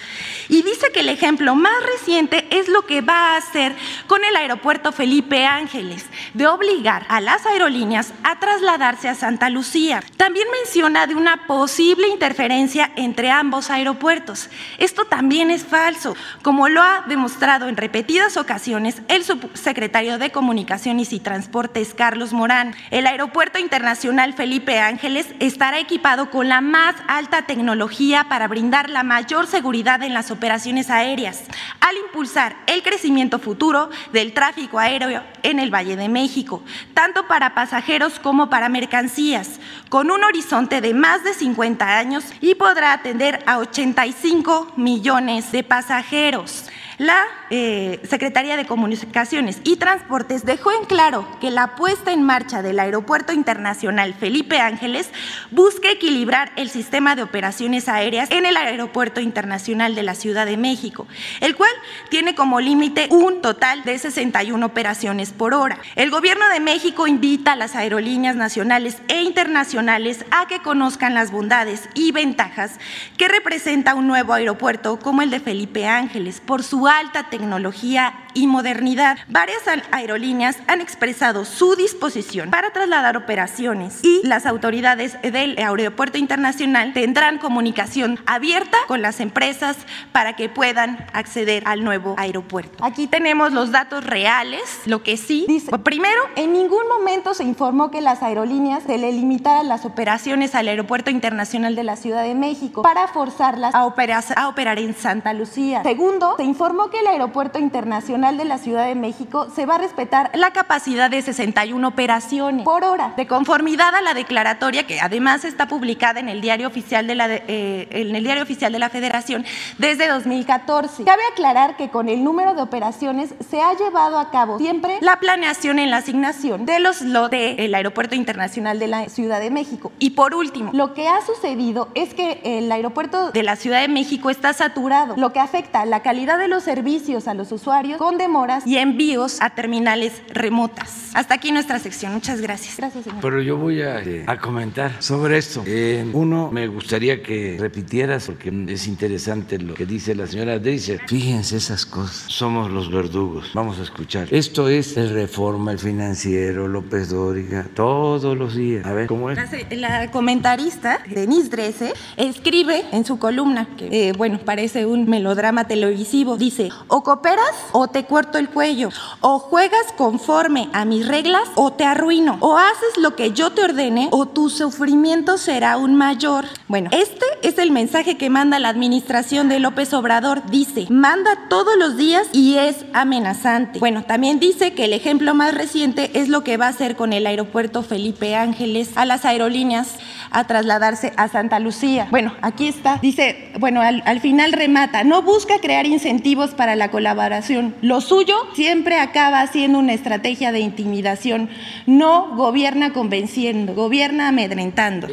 Y 0.49 0.63
dice 0.63 0.91
que 0.91 1.01
el 1.01 1.09
ejemplo 1.09 1.53
más 1.53 1.75
reciente 1.93 2.47
es 2.49 2.67
lo 2.67 2.87
que 2.87 3.01
va 3.01 3.33
a 3.33 3.37
hacer 3.37 3.75
con 4.07 4.23
el 4.23 4.35
aeropuerto 4.35 4.91
Felipe 4.91 5.45
Ángeles, 5.45 6.07
de 6.33 6.47
obligar 6.47 7.05
a 7.07 7.21
las 7.21 7.45
aerolíneas 7.45 8.13
a 8.23 8.39
trasladarse 8.39 9.07
a 9.09 9.13
Santa 9.13 9.51
Lucía. 9.51 10.01
También 10.17 10.47
menciona 10.51 11.05
de 11.05 11.13
una 11.13 11.45
posible 11.45 12.07
interferencia 12.07 12.91
entre 12.95 13.29
ambos 13.29 13.69
aeropuertos. 13.69 14.49
Esto 14.79 15.05
también 15.05 15.51
es 15.51 15.63
falso, 15.63 16.15
como 16.41 16.67
lo 16.67 16.81
ha 16.81 17.03
demostrado 17.07 17.67
en 17.67 17.77
repetidas 17.77 18.35
ocasiones 18.35 19.03
el 19.07 19.23
subsecretario 19.23 20.17
de 20.17 20.31
Comunicaciones 20.31 21.13
y 21.13 21.19
Transportes, 21.19 21.93
Carlos 21.93 22.33
Morán. 22.33 22.73
El 22.89 23.05
aeropuerto 23.05 23.59
internacional 23.59 24.33
Felipe 24.33 24.79
Ángeles 24.79 25.27
estará 25.39 25.77
equipado 25.77 26.31
con 26.31 26.49
la 26.49 26.61
más 26.61 26.95
alta 27.07 27.43
tecnología 27.43 28.25
para 28.29 28.47
brindar 28.47 28.89
la 28.89 29.03
mayor 29.03 29.45
seguridad 29.45 30.01
en 30.01 30.15
las 30.15 30.31
operaciones 30.31 30.38
operaciones 30.39 30.89
aéreas, 30.89 31.43
al 31.81 31.97
impulsar 31.97 32.55
el 32.65 32.81
crecimiento 32.81 33.39
futuro 33.39 33.89
del 34.13 34.33
tráfico 34.33 34.79
aéreo 34.79 35.21
en 35.43 35.59
el 35.59 35.69
Valle 35.69 35.97
de 35.97 36.07
México, 36.07 36.63
tanto 36.93 37.27
para 37.27 37.53
pasajeros 37.53 38.19
como 38.19 38.49
para 38.49 38.69
mercancías, 38.69 39.59
con 39.89 40.11
un 40.11 40.23
horizonte 40.23 40.79
de 40.79 40.93
más 40.93 41.25
de 41.25 41.33
50 41.33 41.97
años 41.97 42.23
y 42.39 42.55
podrá 42.55 42.93
atender 42.93 43.43
a 43.47 43.57
85 43.57 44.71
millones 44.77 45.51
de 45.51 45.63
pasajeros. 45.63 46.69
La 46.99 47.23
eh, 47.49 48.01
Secretaría 48.03 48.57
de 48.57 48.65
Comunicaciones 48.65 49.61
y 49.63 49.77
Transportes 49.77 50.43
dejó 50.43 50.73
en 50.73 50.83
claro 50.83 51.25
que 51.39 51.49
la 51.49 51.77
puesta 51.77 52.11
en 52.11 52.23
marcha 52.23 52.61
del 52.61 52.77
Aeropuerto 52.77 53.31
Internacional 53.31 54.13
Felipe 54.13 54.59
Ángeles 54.59 55.09
busca 55.49 55.89
equilibrar 55.89 56.51
el 56.57 56.69
sistema 56.69 57.15
de 57.15 57.23
operaciones 57.23 57.87
aéreas 57.87 58.29
en 58.31 58.45
el 58.45 58.57
Aeropuerto 58.57 59.21
Internacional 59.21 59.95
de 59.95 60.03
la 60.03 60.13
Ciudad 60.13 60.45
de 60.45 60.57
México, 60.57 61.07
el 61.39 61.55
cual 61.55 61.71
tiene 62.09 62.35
como 62.35 62.59
límite 62.59 63.07
un 63.11 63.41
total 63.41 63.85
de 63.85 63.97
61 63.97 64.65
operaciones 64.65 65.31
por 65.31 65.53
hora. 65.53 65.79
El 65.95 66.11
Gobierno 66.11 66.49
de 66.49 66.59
México 66.59 67.07
invita 67.07 67.53
a 67.53 67.55
las 67.55 67.77
aerolíneas 67.77 68.35
nacionales 68.35 68.97
e 69.07 69.21
internacionales 69.21 70.25
a 70.31 70.47
que 70.47 70.61
conozcan 70.61 71.13
las 71.13 71.31
bondades 71.31 71.87
y 71.93 72.11
ventajas 72.11 72.77
que 73.15 73.29
representa 73.29 73.95
un 73.95 74.05
nuevo 74.05 74.33
aeropuerto 74.33 74.99
como 74.99 75.21
el 75.21 75.29
de 75.29 75.39
Felipe 75.39 75.87
Ángeles 75.87 76.41
por 76.41 76.61
su 76.61 76.88
alta 76.97 77.29
tecnología 77.29 78.13
y 78.33 78.47
modernidad. 78.47 79.17
Varias 79.27 79.61
aerolíneas 79.91 80.57
han 80.67 80.81
expresado 80.81 81.45
su 81.45 81.75
disposición 81.75 82.49
para 82.49 82.71
trasladar 82.71 83.17
operaciones 83.17 83.99
y 84.03 84.21
las 84.23 84.45
autoridades 84.45 85.17
del 85.21 85.57
Aeropuerto 85.57 86.17
Internacional 86.17 86.93
tendrán 86.93 87.37
comunicación 87.37 88.19
abierta 88.25 88.77
con 88.87 89.01
las 89.01 89.19
empresas 89.19 89.77
para 90.11 90.35
que 90.35 90.49
puedan 90.49 91.05
acceder 91.13 91.63
al 91.65 91.83
nuevo 91.83 92.15
aeropuerto. 92.17 92.83
Aquí 92.83 93.07
tenemos 93.07 93.53
los 93.53 93.71
datos 93.71 94.03
reales, 94.03 94.61
lo 94.85 95.03
que 95.03 95.17
sí 95.17 95.45
dice. 95.47 95.77
Primero, 95.79 96.21
en 96.35 96.53
ningún 96.53 96.87
momento 96.87 97.33
se 97.33 97.43
informó 97.43 97.91
que 97.91 98.01
las 98.01 98.21
aerolíneas 98.21 98.83
se 98.83 98.97
le 98.97 99.11
limitaran 99.11 99.67
las 99.67 99.85
operaciones 99.85 100.55
al 100.55 100.67
Aeropuerto 100.67 101.09
Internacional 101.09 101.75
de 101.75 101.83
la 101.83 101.95
Ciudad 101.95 102.23
de 102.23 102.35
México 102.35 102.81
para 102.81 103.07
forzarlas 103.07 103.73
a 103.73 103.85
operar, 103.85 104.23
a 104.35 104.47
operar 104.47 104.79
en 104.79 104.93
Santa 104.95 105.33
Lucía. 105.33 105.83
Segundo, 105.83 106.35
se 106.37 106.43
informó 106.43 106.89
que 106.89 106.99
el 106.99 107.07
Aeropuerto 107.07 107.59
Internacional 107.59 108.18
de 108.19 108.43
la 108.43 108.57
Ciudad 108.57 108.85
de 108.85 108.95
México 108.95 109.47
se 109.55 109.65
va 109.65 109.75
a 109.75 109.77
respetar 109.77 110.29
la 110.33 110.51
capacidad 110.51 111.09
de 111.09 111.21
61 111.21 111.87
operaciones 111.87 112.65
por 112.65 112.83
hora, 112.83 113.13
de 113.15 113.25
conformidad 113.27 113.95
a 113.95 114.01
la 114.01 114.13
declaratoria 114.13 114.85
que 114.85 114.99
además 114.99 115.45
está 115.45 115.69
publicada 115.69 116.19
en 116.19 116.27
el 116.27 116.41
Diario 116.41 116.67
Oficial 116.67 117.07
de 117.07 117.15
la, 117.15 117.33
eh, 117.33 117.87
en 117.89 118.13
el 118.13 118.23
Diario 118.23 118.43
Oficial 118.43 118.73
de 118.73 118.79
la 118.79 118.89
Federación 118.89 119.45
desde 119.77 120.09
2014. 120.09 121.05
Cabe 121.05 121.21
aclarar 121.31 121.77
que 121.77 121.89
con 121.89 122.09
el 122.09 122.21
número 122.21 122.53
de 122.55 122.61
operaciones 122.61 123.33
se 123.49 123.61
ha 123.61 123.73
llevado 123.77 124.19
a 124.19 124.31
cabo 124.31 124.57
siempre 124.57 124.97
la 124.99 125.17
planeación 125.17 125.79
en 125.79 125.89
la 125.89 125.97
asignación 125.97 126.65
de 126.65 126.81
los 126.81 127.01
lotes 127.01 127.55
del 127.55 127.73
Aeropuerto 127.73 128.15
Internacional 128.15 128.79
de 128.79 128.87
la 128.87 129.07
Ciudad 129.07 129.39
de 129.39 129.49
México. 129.49 129.93
Y 129.97 130.11
por 130.11 130.35
último, 130.35 130.71
lo 130.73 130.93
que 130.93 131.07
ha 131.07 131.25
sucedido 131.25 131.87
es 131.95 132.13
que 132.13 132.41
el 132.43 132.69
aeropuerto 132.69 133.31
de 133.31 133.43
la 133.43 133.55
Ciudad 133.55 133.79
de 133.79 133.87
México 133.87 134.29
está 134.29 134.51
saturado, 134.51 135.15
lo 135.15 135.31
que 135.31 135.39
afecta 135.39 135.85
la 135.85 136.01
calidad 136.01 136.37
de 136.37 136.49
los 136.49 136.63
servicios 136.63 137.29
a 137.29 137.33
los 137.33 137.53
usuarios 137.53 137.97
con 138.09 138.17
demoras 138.17 138.65
y 138.65 138.77
envíos 138.77 139.39
a 139.39 139.51
terminales 139.51 140.23
remotas. 140.33 141.11
Hasta 141.13 141.35
aquí 141.35 141.51
nuestra 141.51 141.77
sección. 141.77 142.13
Muchas 142.13 142.41
gracias. 142.41 142.77
Gracias, 142.77 143.03
señor. 143.03 143.19
Pero 143.21 143.41
yo 143.41 143.57
voy 143.57 143.81
a, 143.81 143.99
eh, 144.01 144.23
a 144.25 144.37
comentar 144.37 144.91
sobre 144.99 145.37
esto. 145.37 145.63
Eh, 145.65 146.09
uno, 146.13 146.49
me 146.51 146.67
gustaría 146.67 147.21
que 147.21 147.57
repitieras, 147.59 148.25
porque 148.25 148.51
es 148.67 148.87
interesante 148.87 149.59
lo 149.59 149.75
que 149.75 149.85
dice 149.85 150.15
la 150.15 150.25
señora 150.25 150.57
Dice, 150.57 150.99
Fíjense 151.07 151.57
esas 151.57 151.85
cosas. 151.85 152.25
Somos 152.27 152.71
los 152.71 152.91
verdugos. 152.91 153.51
Vamos 153.53 153.79
a 153.79 153.83
escuchar. 153.83 154.27
Esto 154.31 154.69
es 154.69 154.97
el 154.97 155.11
Reforma, 155.11 155.71
el 155.71 155.79
Financiero, 155.79 156.67
López 156.67 157.09
Dóriga, 157.09 157.67
todos 157.75 158.35
los 158.37 158.55
días. 158.55 158.85
A 158.85 158.93
ver, 158.93 159.07
¿cómo 159.07 159.29
es? 159.29 159.37
La, 159.71 160.01
la 160.01 160.11
comentarista, 160.11 160.99
Denise 161.07 161.49
Drese, 161.49 161.93
escribe 162.17 162.85
en 162.91 163.05
su 163.05 163.19
columna, 163.19 163.67
que, 163.77 164.09
eh, 164.09 164.13
bueno, 164.13 164.39
parece 164.43 164.85
un 164.85 165.07
melodrama 165.09 165.67
televisivo, 165.67 166.37
dice, 166.37 166.69
o 166.87 167.03
cooperas 167.03 167.53
o 167.71 167.87
te 167.87 167.98
corto 168.05 168.37
el 168.37 168.49
cuello, 168.49 168.89
o 169.21 169.39
juegas 169.39 169.93
conforme 169.97 170.69
a 170.73 170.85
mis 170.85 171.07
reglas 171.07 171.43
o 171.55 171.71
te 171.71 171.83
arruino, 171.83 172.37
o 172.39 172.57
haces 172.57 172.97
lo 172.97 173.15
que 173.15 173.31
yo 173.31 173.51
te 173.51 173.63
ordene 173.63 174.09
o 174.11 174.27
tu 174.27 174.49
sufrimiento 174.49 175.37
será 175.37 175.77
un 175.77 175.95
mayor. 175.95 176.45
Bueno, 176.67 176.89
este 176.93 177.25
es 177.41 177.57
el 177.57 177.71
mensaje 177.71 178.17
que 178.17 178.29
manda 178.29 178.59
la 178.59 178.69
administración 178.69 179.49
de 179.49 179.59
López 179.59 179.93
Obrador. 179.93 180.43
Dice, 180.49 180.87
manda 180.89 181.47
todos 181.49 181.75
los 181.77 181.97
días 181.97 182.27
y 182.31 182.57
es 182.57 182.85
amenazante. 182.93 183.79
Bueno, 183.79 184.03
también 184.03 184.39
dice 184.39 184.73
que 184.73 184.85
el 184.85 184.93
ejemplo 184.93 185.33
más 185.33 185.53
reciente 185.53 186.11
es 186.13 186.29
lo 186.29 186.43
que 186.43 186.57
va 186.57 186.67
a 186.67 186.69
hacer 186.69 186.95
con 186.95 187.13
el 187.13 187.27
aeropuerto 187.27 187.83
Felipe 187.83 188.35
Ángeles 188.35 188.91
a 188.95 189.05
las 189.05 189.25
aerolíneas 189.25 189.95
a 190.31 190.45
trasladarse 190.45 191.13
a 191.17 191.27
Santa 191.27 191.59
Lucía. 191.59 192.07
Bueno, 192.11 192.33
aquí 192.41 192.67
está. 192.67 192.99
Dice, 193.01 193.51
bueno, 193.59 193.81
al, 193.81 194.03
al 194.05 194.19
final 194.19 194.53
remata, 194.53 195.03
no 195.03 195.21
busca 195.21 195.59
crear 195.59 195.85
incentivos 195.85 196.51
para 196.51 196.75
la 196.75 196.91
colaboración. 196.91 197.75
Lo 197.81 198.01
suyo 198.01 198.35
siempre 198.53 198.99
acaba 198.99 199.45
siendo 199.47 199.79
una 199.79 199.93
estrategia 199.93 200.51
de 200.51 200.59
intimidación. 200.59 201.49
No 201.85 202.35
gobierna 202.35 202.93
convenciendo, 202.93 203.73
gobierna 203.73 204.27
amedrentando. 204.29 205.07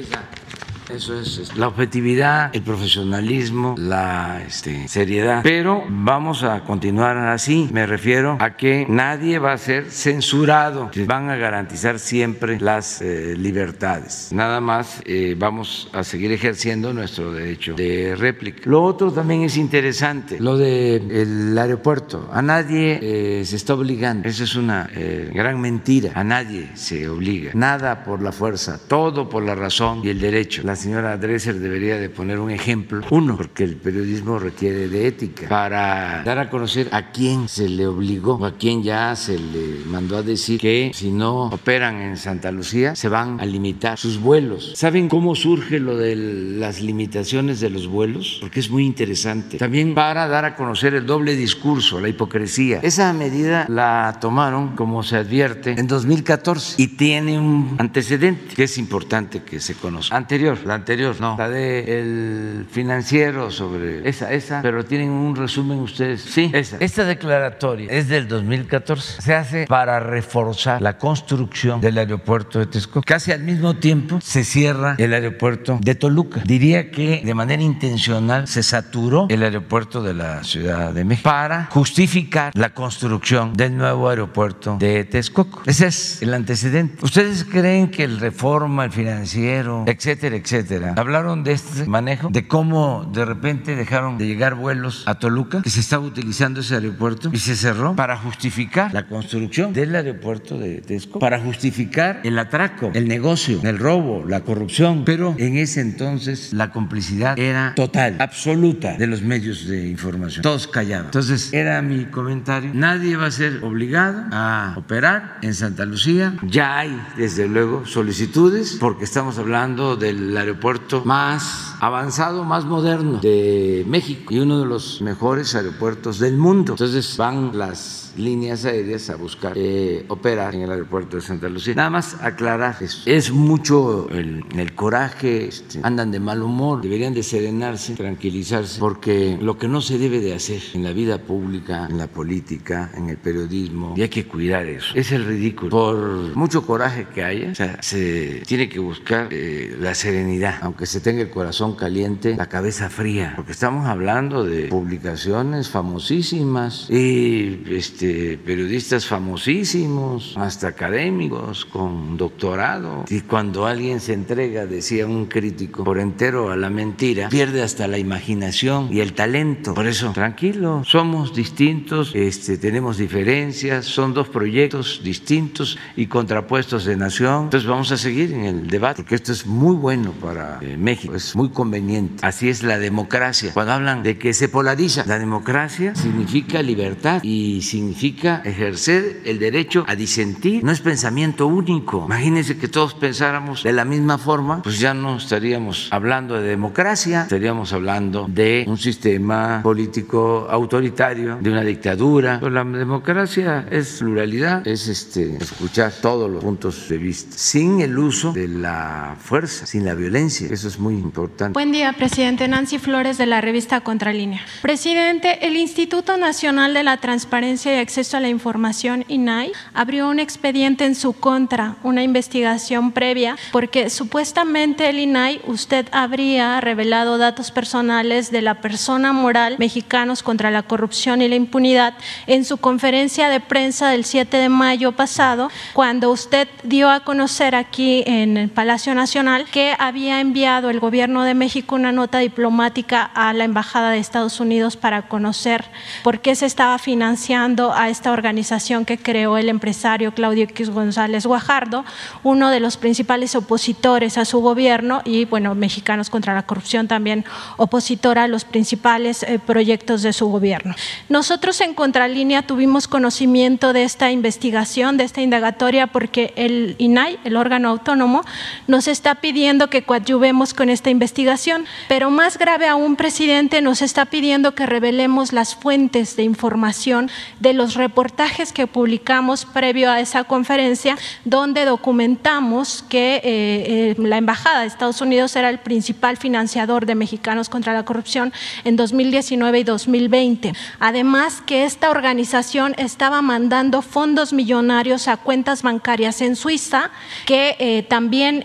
Eso 0.90 1.18
es, 1.18 1.56
la 1.56 1.68
objetividad, 1.68 2.54
el 2.54 2.62
profesionalismo, 2.62 3.74
la 3.76 4.42
este, 4.46 4.86
seriedad. 4.88 5.40
Pero 5.42 5.84
vamos 5.88 6.42
a 6.44 6.60
continuar 6.64 7.16
así. 7.16 7.68
Me 7.72 7.86
refiero 7.86 8.36
a 8.40 8.56
que 8.56 8.86
nadie 8.88 9.38
va 9.38 9.52
a 9.52 9.58
ser 9.58 9.90
censurado. 9.90 10.90
Van 11.06 11.28
a 11.28 11.36
garantizar 11.36 11.98
siempre 11.98 12.60
las 12.60 13.02
eh, 13.02 13.34
libertades. 13.36 14.28
Nada 14.32 14.60
más 14.60 15.02
eh, 15.04 15.34
vamos 15.36 15.88
a 15.92 16.04
seguir 16.04 16.30
ejerciendo 16.32 16.92
nuestro 16.92 17.32
derecho 17.32 17.74
de 17.74 18.14
réplica. 18.16 18.62
Lo 18.64 18.82
otro 18.82 19.12
también 19.12 19.42
es 19.42 19.56
interesante, 19.56 20.38
lo 20.38 20.56
del 20.56 21.56
aeropuerto. 21.58 22.30
A 22.32 22.42
nadie 22.42 22.98
eh, 23.02 23.44
se 23.44 23.56
está 23.56 23.74
obligando. 23.74 24.28
Esa 24.28 24.44
es 24.44 24.54
una 24.54 24.88
gran 25.32 25.60
mentira. 25.60 26.12
A 26.14 26.22
nadie 26.22 26.70
se 26.74 27.08
obliga. 27.08 27.50
Nada 27.54 28.04
por 28.04 28.22
la 28.22 28.32
fuerza, 28.32 28.78
todo 28.86 29.28
por 29.28 29.42
la 29.42 29.54
razón 29.54 30.00
y 30.04 30.10
el 30.10 30.20
derecho 30.20 30.62
señora 30.76 31.16
Dresser 31.16 31.58
debería 31.58 31.96
de 31.96 32.08
poner 32.08 32.38
un 32.38 32.50
ejemplo. 32.50 33.00
Uno, 33.10 33.36
porque 33.36 33.64
el 33.64 33.76
periodismo 33.76 34.38
requiere 34.38 34.88
de 34.88 35.08
ética, 35.08 35.48
para 35.48 36.22
dar 36.24 36.38
a 36.38 36.50
conocer 36.50 36.88
a 36.92 37.10
quién 37.10 37.48
se 37.48 37.68
le 37.68 37.86
obligó 37.86 38.34
o 38.34 38.44
a 38.44 38.56
quién 38.56 38.82
ya 38.82 39.16
se 39.16 39.38
le 39.38 39.84
mandó 39.86 40.18
a 40.18 40.22
decir 40.22 40.60
que 40.60 40.92
si 40.94 41.10
no 41.10 41.46
operan 41.46 42.00
en 42.00 42.16
Santa 42.16 42.52
Lucía 42.52 42.94
se 42.94 43.08
van 43.08 43.40
a 43.40 43.46
limitar 43.46 43.98
sus 43.98 44.20
vuelos. 44.20 44.72
¿Saben 44.76 45.08
cómo 45.08 45.34
surge 45.34 45.80
lo 45.80 45.96
de 45.96 46.14
las 46.14 46.80
limitaciones 46.80 47.60
de 47.60 47.70
los 47.70 47.86
vuelos? 47.86 48.38
Porque 48.40 48.60
es 48.60 48.70
muy 48.70 48.84
interesante. 48.84 49.58
También 49.58 49.94
para 49.94 50.28
dar 50.28 50.44
a 50.44 50.54
conocer 50.54 50.94
el 50.94 51.06
doble 51.06 51.34
discurso, 51.34 52.00
la 52.00 52.08
hipocresía. 52.08 52.80
Esa 52.82 53.12
medida 53.12 53.66
la 53.68 54.18
tomaron, 54.20 54.76
como 54.76 55.02
se 55.02 55.16
advierte, 55.16 55.72
en 55.78 55.86
2014 55.86 56.80
y 56.82 56.88
tiene 56.88 57.38
un 57.38 57.76
antecedente 57.78 58.54
que 58.54 58.64
es 58.64 58.78
importante 58.78 59.42
que 59.42 59.60
se 59.60 59.74
conozca. 59.74 60.16
Anterior, 60.16 60.58
la 60.66 60.74
anterior, 60.74 61.16
no, 61.20 61.36
la 61.38 61.48
de 61.48 62.00
el 62.00 62.66
financiero 62.70 63.50
sobre 63.50 64.08
esa, 64.08 64.32
esa, 64.32 64.62
pero 64.62 64.84
tienen 64.84 65.10
un 65.10 65.36
resumen 65.36 65.78
ustedes. 65.78 66.22
Sí, 66.22 66.50
esa. 66.52 66.76
Esta 66.80 67.04
declaratoria 67.04 67.90
es 67.90 68.08
del 68.08 68.28
2014. 68.28 69.22
Se 69.22 69.34
hace 69.34 69.66
para 69.66 70.00
reforzar 70.00 70.82
la 70.82 70.98
construcción 70.98 71.80
del 71.80 71.98
aeropuerto 71.98 72.58
de 72.58 72.66
Texcoco. 72.66 73.02
Casi 73.06 73.32
al 73.32 73.42
mismo 73.42 73.76
tiempo 73.76 74.18
se 74.20 74.44
cierra 74.44 74.96
el 74.98 75.14
aeropuerto 75.14 75.78
de 75.80 75.94
Toluca. 75.94 76.42
Diría 76.44 76.90
que 76.90 77.22
de 77.24 77.34
manera 77.34 77.62
intencional 77.62 78.48
se 78.48 78.62
saturó 78.62 79.26
el 79.28 79.42
aeropuerto 79.42 80.02
de 80.02 80.14
la 80.14 80.42
Ciudad 80.44 80.92
de 80.92 81.04
México 81.04 81.28
para 81.28 81.66
justificar 81.66 82.52
la 82.54 82.70
construcción 82.70 83.52
del 83.54 83.76
nuevo 83.76 84.08
aeropuerto 84.08 84.76
de 84.78 85.04
Texcoco. 85.04 85.62
Ese 85.66 85.86
es 85.86 86.22
el 86.22 86.34
antecedente. 86.34 87.04
¿Ustedes 87.04 87.44
creen 87.44 87.90
que 87.90 88.04
el 88.04 88.18
reforma, 88.18 88.84
el 88.84 88.92
financiero, 88.92 89.84
etcétera, 89.86 90.36
etcétera, 90.36 90.55
Hablaron 90.96 91.44
de 91.44 91.52
este 91.52 91.86
manejo, 91.86 92.28
de 92.30 92.46
cómo 92.46 93.10
de 93.12 93.24
repente 93.24 93.76
dejaron 93.76 94.18
de 94.18 94.26
llegar 94.26 94.54
vuelos 94.54 95.04
a 95.06 95.16
Toluca, 95.16 95.62
que 95.62 95.70
se 95.70 95.80
estaba 95.80 96.04
utilizando 96.04 96.60
ese 96.60 96.74
aeropuerto 96.74 97.30
y 97.32 97.38
se 97.38 97.56
cerró 97.56 97.94
para 97.94 98.16
justificar 98.16 98.92
la 98.92 99.06
construcción 99.06 99.72
del 99.72 99.94
aeropuerto 99.94 100.58
de 100.58 100.80
Texco, 100.80 101.18
para 101.18 101.40
justificar 101.40 102.20
el 102.24 102.38
atraco, 102.38 102.90
el 102.94 103.08
negocio, 103.08 103.60
el 103.62 103.78
robo, 103.78 104.24
la 104.26 104.40
corrupción. 104.40 105.04
Pero 105.04 105.34
en 105.38 105.56
ese 105.56 105.80
entonces 105.80 106.52
la 106.52 106.70
complicidad 106.70 107.38
era 107.38 107.74
total, 107.74 108.16
absoluta 108.18 108.96
de 108.96 109.06
los 109.06 109.22
medios 109.22 109.66
de 109.66 109.88
información. 109.88 110.42
Todos 110.42 110.66
callaban. 110.66 111.06
Entonces 111.06 111.52
era 111.52 111.82
mi 111.82 112.06
comentario. 112.06 112.70
Nadie 112.74 113.16
va 113.16 113.26
a 113.26 113.30
ser 113.30 113.62
obligado 113.62 114.24
a 114.32 114.74
operar 114.76 115.38
en 115.42 115.54
Santa 115.54 115.84
Lucía. 115.84 116.34
Ya 116.42 116.78
hay, 116.78 117.00
desde 117.16 117.48
luego, 117.48 117.84
solicitudes 117.86 118.76
porque 118.80 119.04
estamos 119.04 119.38
hablando 119.38 119.96
del 119.96 120.36
aeropuerto 120.46 121.02
más 121.04 121.74
avanzado, 121.80 122.44
más 122.44 122.64
moderno 122.64 123.18
de 123.18 123.84
México 123.88 124.32
y 124.32 124.38
uno 124.38 124.60
de 124.60 124.66
los 124.66 125.02
mejores 125.02 125.54
aeropuertos 125.56 126.20
del 126.20 126.36
mundo. 126.36 126.74
Entonces 126.74 127.16
van 127.16 127.58
las 127.58 128.05
líneas 128.18 128.64
aéreas 128.64 129.10
a 129.10 129.16
buscar 129.16 129.52
eh, 129.56 130.04
operar 130.08 130.54
en 130.54 130.62
el 130.62 130.70
aeropuerto 130.70 131.16
de 131.16 131.22
Santa 131.22 131.48
Lucía. 131.48 131.74
Nada 131.74 131.90
más 131.90 132.16
aclarar 132.20 132.76
eso. 132.80 133.02
Es 133.06 133.30
mucho 133.30 134.08
el, 134.10 134.44
el 134.56 134.74
coraje, 134.74 135.46
este, 135.48 135.80
andan 135.82 136.10
de 136.10 136.20
mal 136.20 136.42
humor, 136.42 136.82
deberían 136.82 137.14
de 137.14 137.22
serenarse, 137.22 137.94
tranquilizarse, 137.94 138.78
porque 138.80 139.38
lo 139.40 139.58
que 139.58 139.68
no 139.68 139.80
se 139.80 139.98
debe 139.98 140.20
de 140.20 140.34
hacer 140.34 140.62
en 140.74 140.84
la 140.84 140.92
vida 140.92 141.18
pública, 141.18 141.86
en 141.90 141.98
la 141.98 142.06
política, 142.06 142.90
en 142.94 143.10
el 143.10 143.16
periodismo, 143.16 143.94
y 143.96 144.02
hay 144.02 144.08
que 144.08 144.26
cuidar 144.26 144.66
eso, 144.66 144.94
es 144.94 145.12
el 145.12 145.24
ridículo. 145.24 145.70
Por 145.70 146.36
mucho 146.36 146.66
coraje 146.66 147.06
que 147.14 147.22
haya, 147.22 147.50
o 147.50 147.54
sea, 147.54 147.78
se 147.82 148.42
tiene 148.46 148.68
que 148.68 148.78
buscar 148.78 149.28
eh, 149.30 149.76
la 149.80 149.94
serenidad, 149.94 150.58
aunque 150.62 150.86
se 150.86 151.00
tenga 151.00 151.22
el 151.22 151.30
corazón 151.30 151.76
caliente, 151.76 152.36
la 152.36 152.48
cabeza 152.48 152.90
fría, 152.90 153.32
porque 153.36 153.52
estamos 153.52 153.86
hablando 153.86 154.44
de 154.44 154.68
publicaciones 154.68 155.68
famosísimas 155.68 156.88
y 156.90 157.62
este, 157.70 158.05
este, 158.06 158.38
periodistas 158.38 159.06
famosísimos, 159.06 160.34
hasta 160.36 160.68
académicos 160.68 161.64
con 161.64 162.16
doctorado. 162.16 163.04
Y 163.08 163.22
cuando 163.22 163.66
alguien 163.66 164.00
se 164.00 164.12
entrega, 164.12 164.66
decía 164.66 165.06
un 165.06 165.26
crítico, 165.26 165.82
por 165.84 165.98
entero 165.98 166.50
a 166.50 166.56
la 166.56 166.70
mentira, 166.70 167.28
pierde 167.28 167.62
hasta 167.62 167.88
la 167.88 167.98
imaginación 167.98 168.88
y 168.92 169.00
el 169.00 169.12
talento. 169.12 169.74
Por 169.74 169.86
eso, 169.86 170.12
tranquilo, 170.12 170.82
somos 170.84 171.34
distintos, 171.34 172.12
este, 172.14 172.58
tenemos 172.58 172.98
diferencias, 172.98 173.86
son 173.86 174.14
dos 174.14 174.28
proyectos 174.28 175.00
distintos 175.02 175.76
y 175.96 176.06
contrapuestos 176.06 176.84
de 176.84 176.96
nación. 176.96 177.44
Entonces 177.44 177.68
vamos 177.68 177.90
a 177.92 177.96
seguir 177.96 178.32
en 178.32 178.44
el 178.44 178.66
debate, 178.68 179.02
porque 179.02 179.16
esto 179.16 179.32
es 179.32 179.46
muy 179.46 179.74
bueno 179.74 180.12
para 180.12 180.58
eh, 180.62 180.76
México, 180.76 181.14
es 181.14 181.34
muy 181.34 181.48
conveniente. 181.48 182.24
Así 182.24 182.48
es 182.48 182.62
la 182.62 182.78
democracia. 182.78 183.50
Cuando 183.52 183.72
hablan 183.72 184.02
de 184.02 184.16
que 184.16 184.32
se 184.32 184.48
polariza, 184.48 185.04
la 185.06 185.18
democracia 185.18 185.94
significa 185.94 186.62
libertad 186.62 187.20
y 187.24 187.62
significa 187.62 187.95
significa 187.96 188.42
ejercer 188.44 189.22
el 189.24 189.38
derecho 189.38 189.84
a 189.88 189.96
disentir. 189.96 190.62
No 190.62 190.70
es 190.70 190.80
pensamiento 190.80 191.46
único. 191.46 192.04
Imagínense 192.04 192.58
que 192.58 192.68
todos 192.68 192.92
pensáramos 192.92 193.62
de 193.62 193.72
la 193.72 193.84
misma 193.84 194.18
forma, 194.18 194.62
pues 194.62 194.78
ya 194.78 194.92
no 194.92 195.16
estaríamos 195.16 195.88
hablando 195.90 196.34
de 196.34 196.46
democracia, 196.46 197.22
estaríamos 197.22 197.72
hablando 197.72 198.26
de 198.28 198.64
un 198.68 198.76
sistema 198.76 199.60
político 199.62 200.46
autoritario, 200.50 201.38
de 201.40 201.50
una 201.50 201.62
dictadura. 201.62 202.38
Pero 202.38 202.50
la 202.50 202.64
democracia 202.64 203.66
es 203.70 203.98
pluralidad, 204.00 204.66
es 204.66 204.88
este, 204.88 205.36
escuchar 205.36 205.92
todos 206.02 206.30
los 206.30 206.44
puntos 206.44 206.88
de 206.90 206.98
vista, 206.98 207.36
sin 207.36 207.80
el 207.80 207.98
uso 207.98 208.32
de 208.32 208.48
la 208.48 209.16
fuerza, 209.18 209.64
sin 209.64 209.86
la 209.86 209.94
violencia. 209.94 210.48
Eso 210.50 210.68
es 210.68 210.78
muy 210.78 210.94
importante. 210.94 211.54
Buen 211.54 211.72
día, 211.72 211.94
presidente. 211.94 212.46
Nancy 212.46 212.78
Flores 212.78 213.16
de 213.16 213.26
la 213.26 213.40
revista 213.40 213.80
Contralínea. 213.80 214.42
Presidente, 214.60 215.46
el 215.46 215.56
Instituto 215.56 216.18
Nacional 216.18 216.74
de 216.74 216.82
la 216.82 216.98
Transparencia 216.98 217.72
y 217.72 217.85
Acceso 217.86 218.16
a 218.16 218.20
la 218.20 218.28
Información, 218.28 219.04
INAI, 219.06 219.52
abrió 219.72 220.08
un 220.08 220.18
expediente 220.18 220.84
en 220.84 220.96
su 220.96 221.12
contra, 221.12 221.76
una 221.84 222.02
investigación 222.02 222.90
previa, 222.90 223.36
porque 223.52 223.90
supuestamente 223.90 224.88
el 224.88 224.98
INAI, 224.98 225.40
usted 225.46 225.86
habría 225.92 226.60
revelado 226.60 227.16
datos 227.16 227.52
personales 227.52 228.32
de 228.32 228.42
la 228.42 228.60
persona 228.60 229.12
moral 229.12 229.54
Mexicanos 229.60 230.24
contra 230.24 230.50
la 230.50 230.64
Corrupción 230.64 231.22
y 231.22 231.28
la 231.28 231.36
Impunidad 231.36 231.94
en 232.26 232.44
su 232.44 232.56
conferencia 232.56 233.28
de 233.28 233.38
prensa 233.38 233.88
del 233.88 234.04
7 234.04 234.36
de 234.36 234.48
mayo 234.48 234.90
pasado, 234.90 235.48
cuando 235.72 236.10
usted 236.10 236.48
dio 236.64 236.90
a 236.90 237.04
conocer 237.04 237.54
aquí 237.54 238.02
en 238.04 238.36
el 238.36 238.48
Palacio 238.48 238.96
Nacional 238.96 239.44
que 239.44 239.76
había 239.78 240.20
enviado 240.20 240.70
el 240.70 240.80
gobierno 240.80 241.22
de 241.22 241.34
México 241.34 241.76
una 241.76 241.92
nota 241.92 242.18
diplomática 242.18 243.04
a 243.14 243.32
la 243.32 243.44
Embajada 243.44 243.90
de 243.90 243.98
Estados 243.98 244.40
Unidos 244.40 244.76
para 244.76 245.02
conocer 245.02 245.64
por 246.02 246.18
qué 246.18 246.34
se 246.34 246.46
estaba 246.46 246.78
financiando 246.78 247.75
a 247.76 247.88
esta 247.88 248.12
organización 248.12 248.84
que 248.84 248.98
creó 248.98 249.38
el 249.38 249.48
empresario 249.48 250.12
Claudio 250.12 250.44
X 250.44 250.70
González 250.70 251.26
Guajardo, 251.26 251.84
uno 252.22 252.50
de 252.50 252.60
los 252.60 252.76
principales 252.76 253.34
opositores 253.34 254.18
a 254.18 254.24
su 254.24 254.40
gobierno 254.40 255.02
y, 255.04 255.24
bueno, 255.24 255.54
Mexicanos 255.54 256.10
contra 256.10 256.34
la 256.34 256.44
Corrupción 256.44 256.88
también 256.88 257.24
opositora 257.56 258.24
a 258.24 258.28
los 258.28 258.44
principales 258.44 259.22
eh, 259.22 259.38
proyectos 259.38 260.02
de 260.02 260.12
su 260.12 260.28
gobierno. 260.28 260.74
Nosotros 261.08 261.60
en 261.60 261.74
Contralínea 261.74 262.42
tuvimos 262.42 262.88
conocimiento 262.88 263.72
de 263.72 263.84
esta 263.84 264.10
investigación, 264.10 264.96
de 264.96 265.04
esta 265.04 265.20
indagatoria, 265.20 265.86
porque 265.86 266.32
el 266.36 266.76
INAI, 266.78 267.18
el 267.24 267.36
órgano 267.36 267.68
autónomo, 267.68 268.24
nos 268.66 268.88
está 268.88 269.16
pidiendo 269.16 269.68
que 269.68 269.82
coadyuvemos 269.82 270.54
con 270.54 270.68
esta 270.70 270.90
investigación, 270.90 271.66
pero 271.88 272.10
más 272.10 272.38
grave 272.38 272.68
aún, 272.68 272.96
presidente, 272.96 273.60
nos 273.60 273.82
está 273.82 274.06
pidiendo 274.06 274.54
que 274.54 274.66
revelemos 274.66 275.32
las 275.32 275.54
fuentes 275.54 276.16
de 276.16 276.22
información 276.22 277.10
de 277.40 277.52
los 277.56 277.74
reportajes 277.74 278.52
que 278.52 278.66
publicamos 278.66 279.44
previo 279.44 279.90
a 279.90 280.00
esa 280.00 280.24
conferencia, 280.24 280.96
donde 281.24 281.64
documentamos 281.64 282.84
que 282.88 283.16
eh, 283.16 283.22
eh, 283.24 283.94
la 283.98 284.18
Embajada 284.18 284.60
de 284.60 284.66
Estados 284.66 285.00
Unidos 285.00 285.34
era 285.36 285.48
el 285.50 285.58
principal 285.58 286.16
financiador 286.16 286.86
de 286.86 286.94
Mexicanos 286.94 287.48
contra 287.48 287.72
la 287.72 287.84
Corrupción 287.84 288.32
en 288.64 288.76
2019 288.76 289.60
y 289.60 289.64
2020. 289.64 290.52
Además, 290.78 291.42
que 291.44 291.64
esta 291.64 291.90
organización 291.90 292.74
estaba 292.76 293.22
mandando 293.22 293.82
fondos 293.82 294.32
millonarios 294.32 295.08
a 295.08 295.16
cuentas 295.16 295.62
bancarias 295.62 296.20
en 296.20 296.36
Suiza, 296.36 296.90
que 297.24 297.56
eh, 297.58 297.82
también 297.82 298.44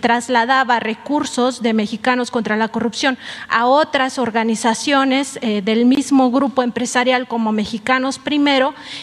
trasladaba 0.00 0.80
recursos 0.80 1.62
de 1.62 1.72
Mexicanos 1.72 2.30
contra 2.30 2.56
la 2.56 2.68
Corrupción 2.68 3.18
a 3.48 3.66
otras 3.66 4.18
organizaciones 4.18 5.38
del 5.40 5.86
mismo 5.86 6.30
grupo 6.30 6.62
empresarial 6.62 7.26
como 7.26 7.52
Mexicanos 7.52 8.18
Primero 8.18 8.45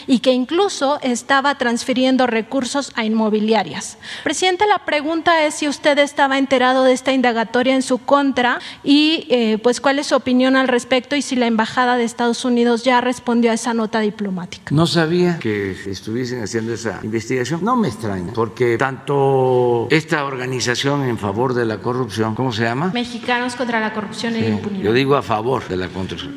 y 0.06 0.20
que 0.20 0.32
incluso 0.32 0.98
estaba 1.02 1.56
transfiriendo 1.56 2.26
recursos 2.26 2.92
a 2.96 3.04
inmobiliarias. 3.04 3.98
Presidente, 4.22 4.64
la 4.66 4.84
pregunta 4.84 5.44
es 5.44 5.54
si 5.54 5.68
usted 5.68 5.98
estaba 5.98 6.38
enterado 6.38 6.84
de 6.84 6.92
esta 6.92 7.12
indagatoria 7.12 7.74
en 7.74 7.82
su 7.82 7.98
contra 7.98 8.58
y 8.82 9.26
eh, 9.28 9.58
pues 9.62 9.80
cuál 9.80 9.98
es 9.98 10.06
su 10.06 10.16
opinión 10.16 10.56
al 10.56 10.68
respecto 10.68 11.14
y 11.14 11.22
si 11.22 11.36
la 11.36 11.46
Embajada 11.46 11.96
de 11.96 12.04
Estados 12.04 12.44
Unidos 12.44 12.84
ya 12.84 13.00
respondió 13.00 13.50
a 13.50 13.54
esa 13.54 13.74
nota 13.74 14.00
diplomática. 14.00 14.74
No 14.74 14.86
sabía 14.86 15.38
que 15.38 15.72
estuviesen 15.86 16.42
haciendo 16.42 16.72
esa 16.72 17.00
investigación. 17.02 17.62
No 17.62 17.76
me 17.76 17.88
extraña, 17.88 18.32
porque 18.34 18.78
tanto 18.78 19.88
esta 19.90 20.24
organización 20.24 21.04
en 21.04 21.18
favor 21.18 21.52
de 21.52 21.66
la 21.66 21.78
corrupción, 21.78 22.34
¿cómo 22.34 22.52
se 22.52 22.62
llama? 22.62 22.90
Mexicanos 22.94 23.56
contra 23.56 23.78
la 23.80 23.92
corrupción 23.92 24.36
y 24.36 24.40
la 24.40 24.48
impunidad. 24.48 24.84
Yo 24.84 24.92
digo 24.92 25.16
a 25.16 25.22
favor 25.22 25.68
de 25.68 25.76
la, 25.76 25.88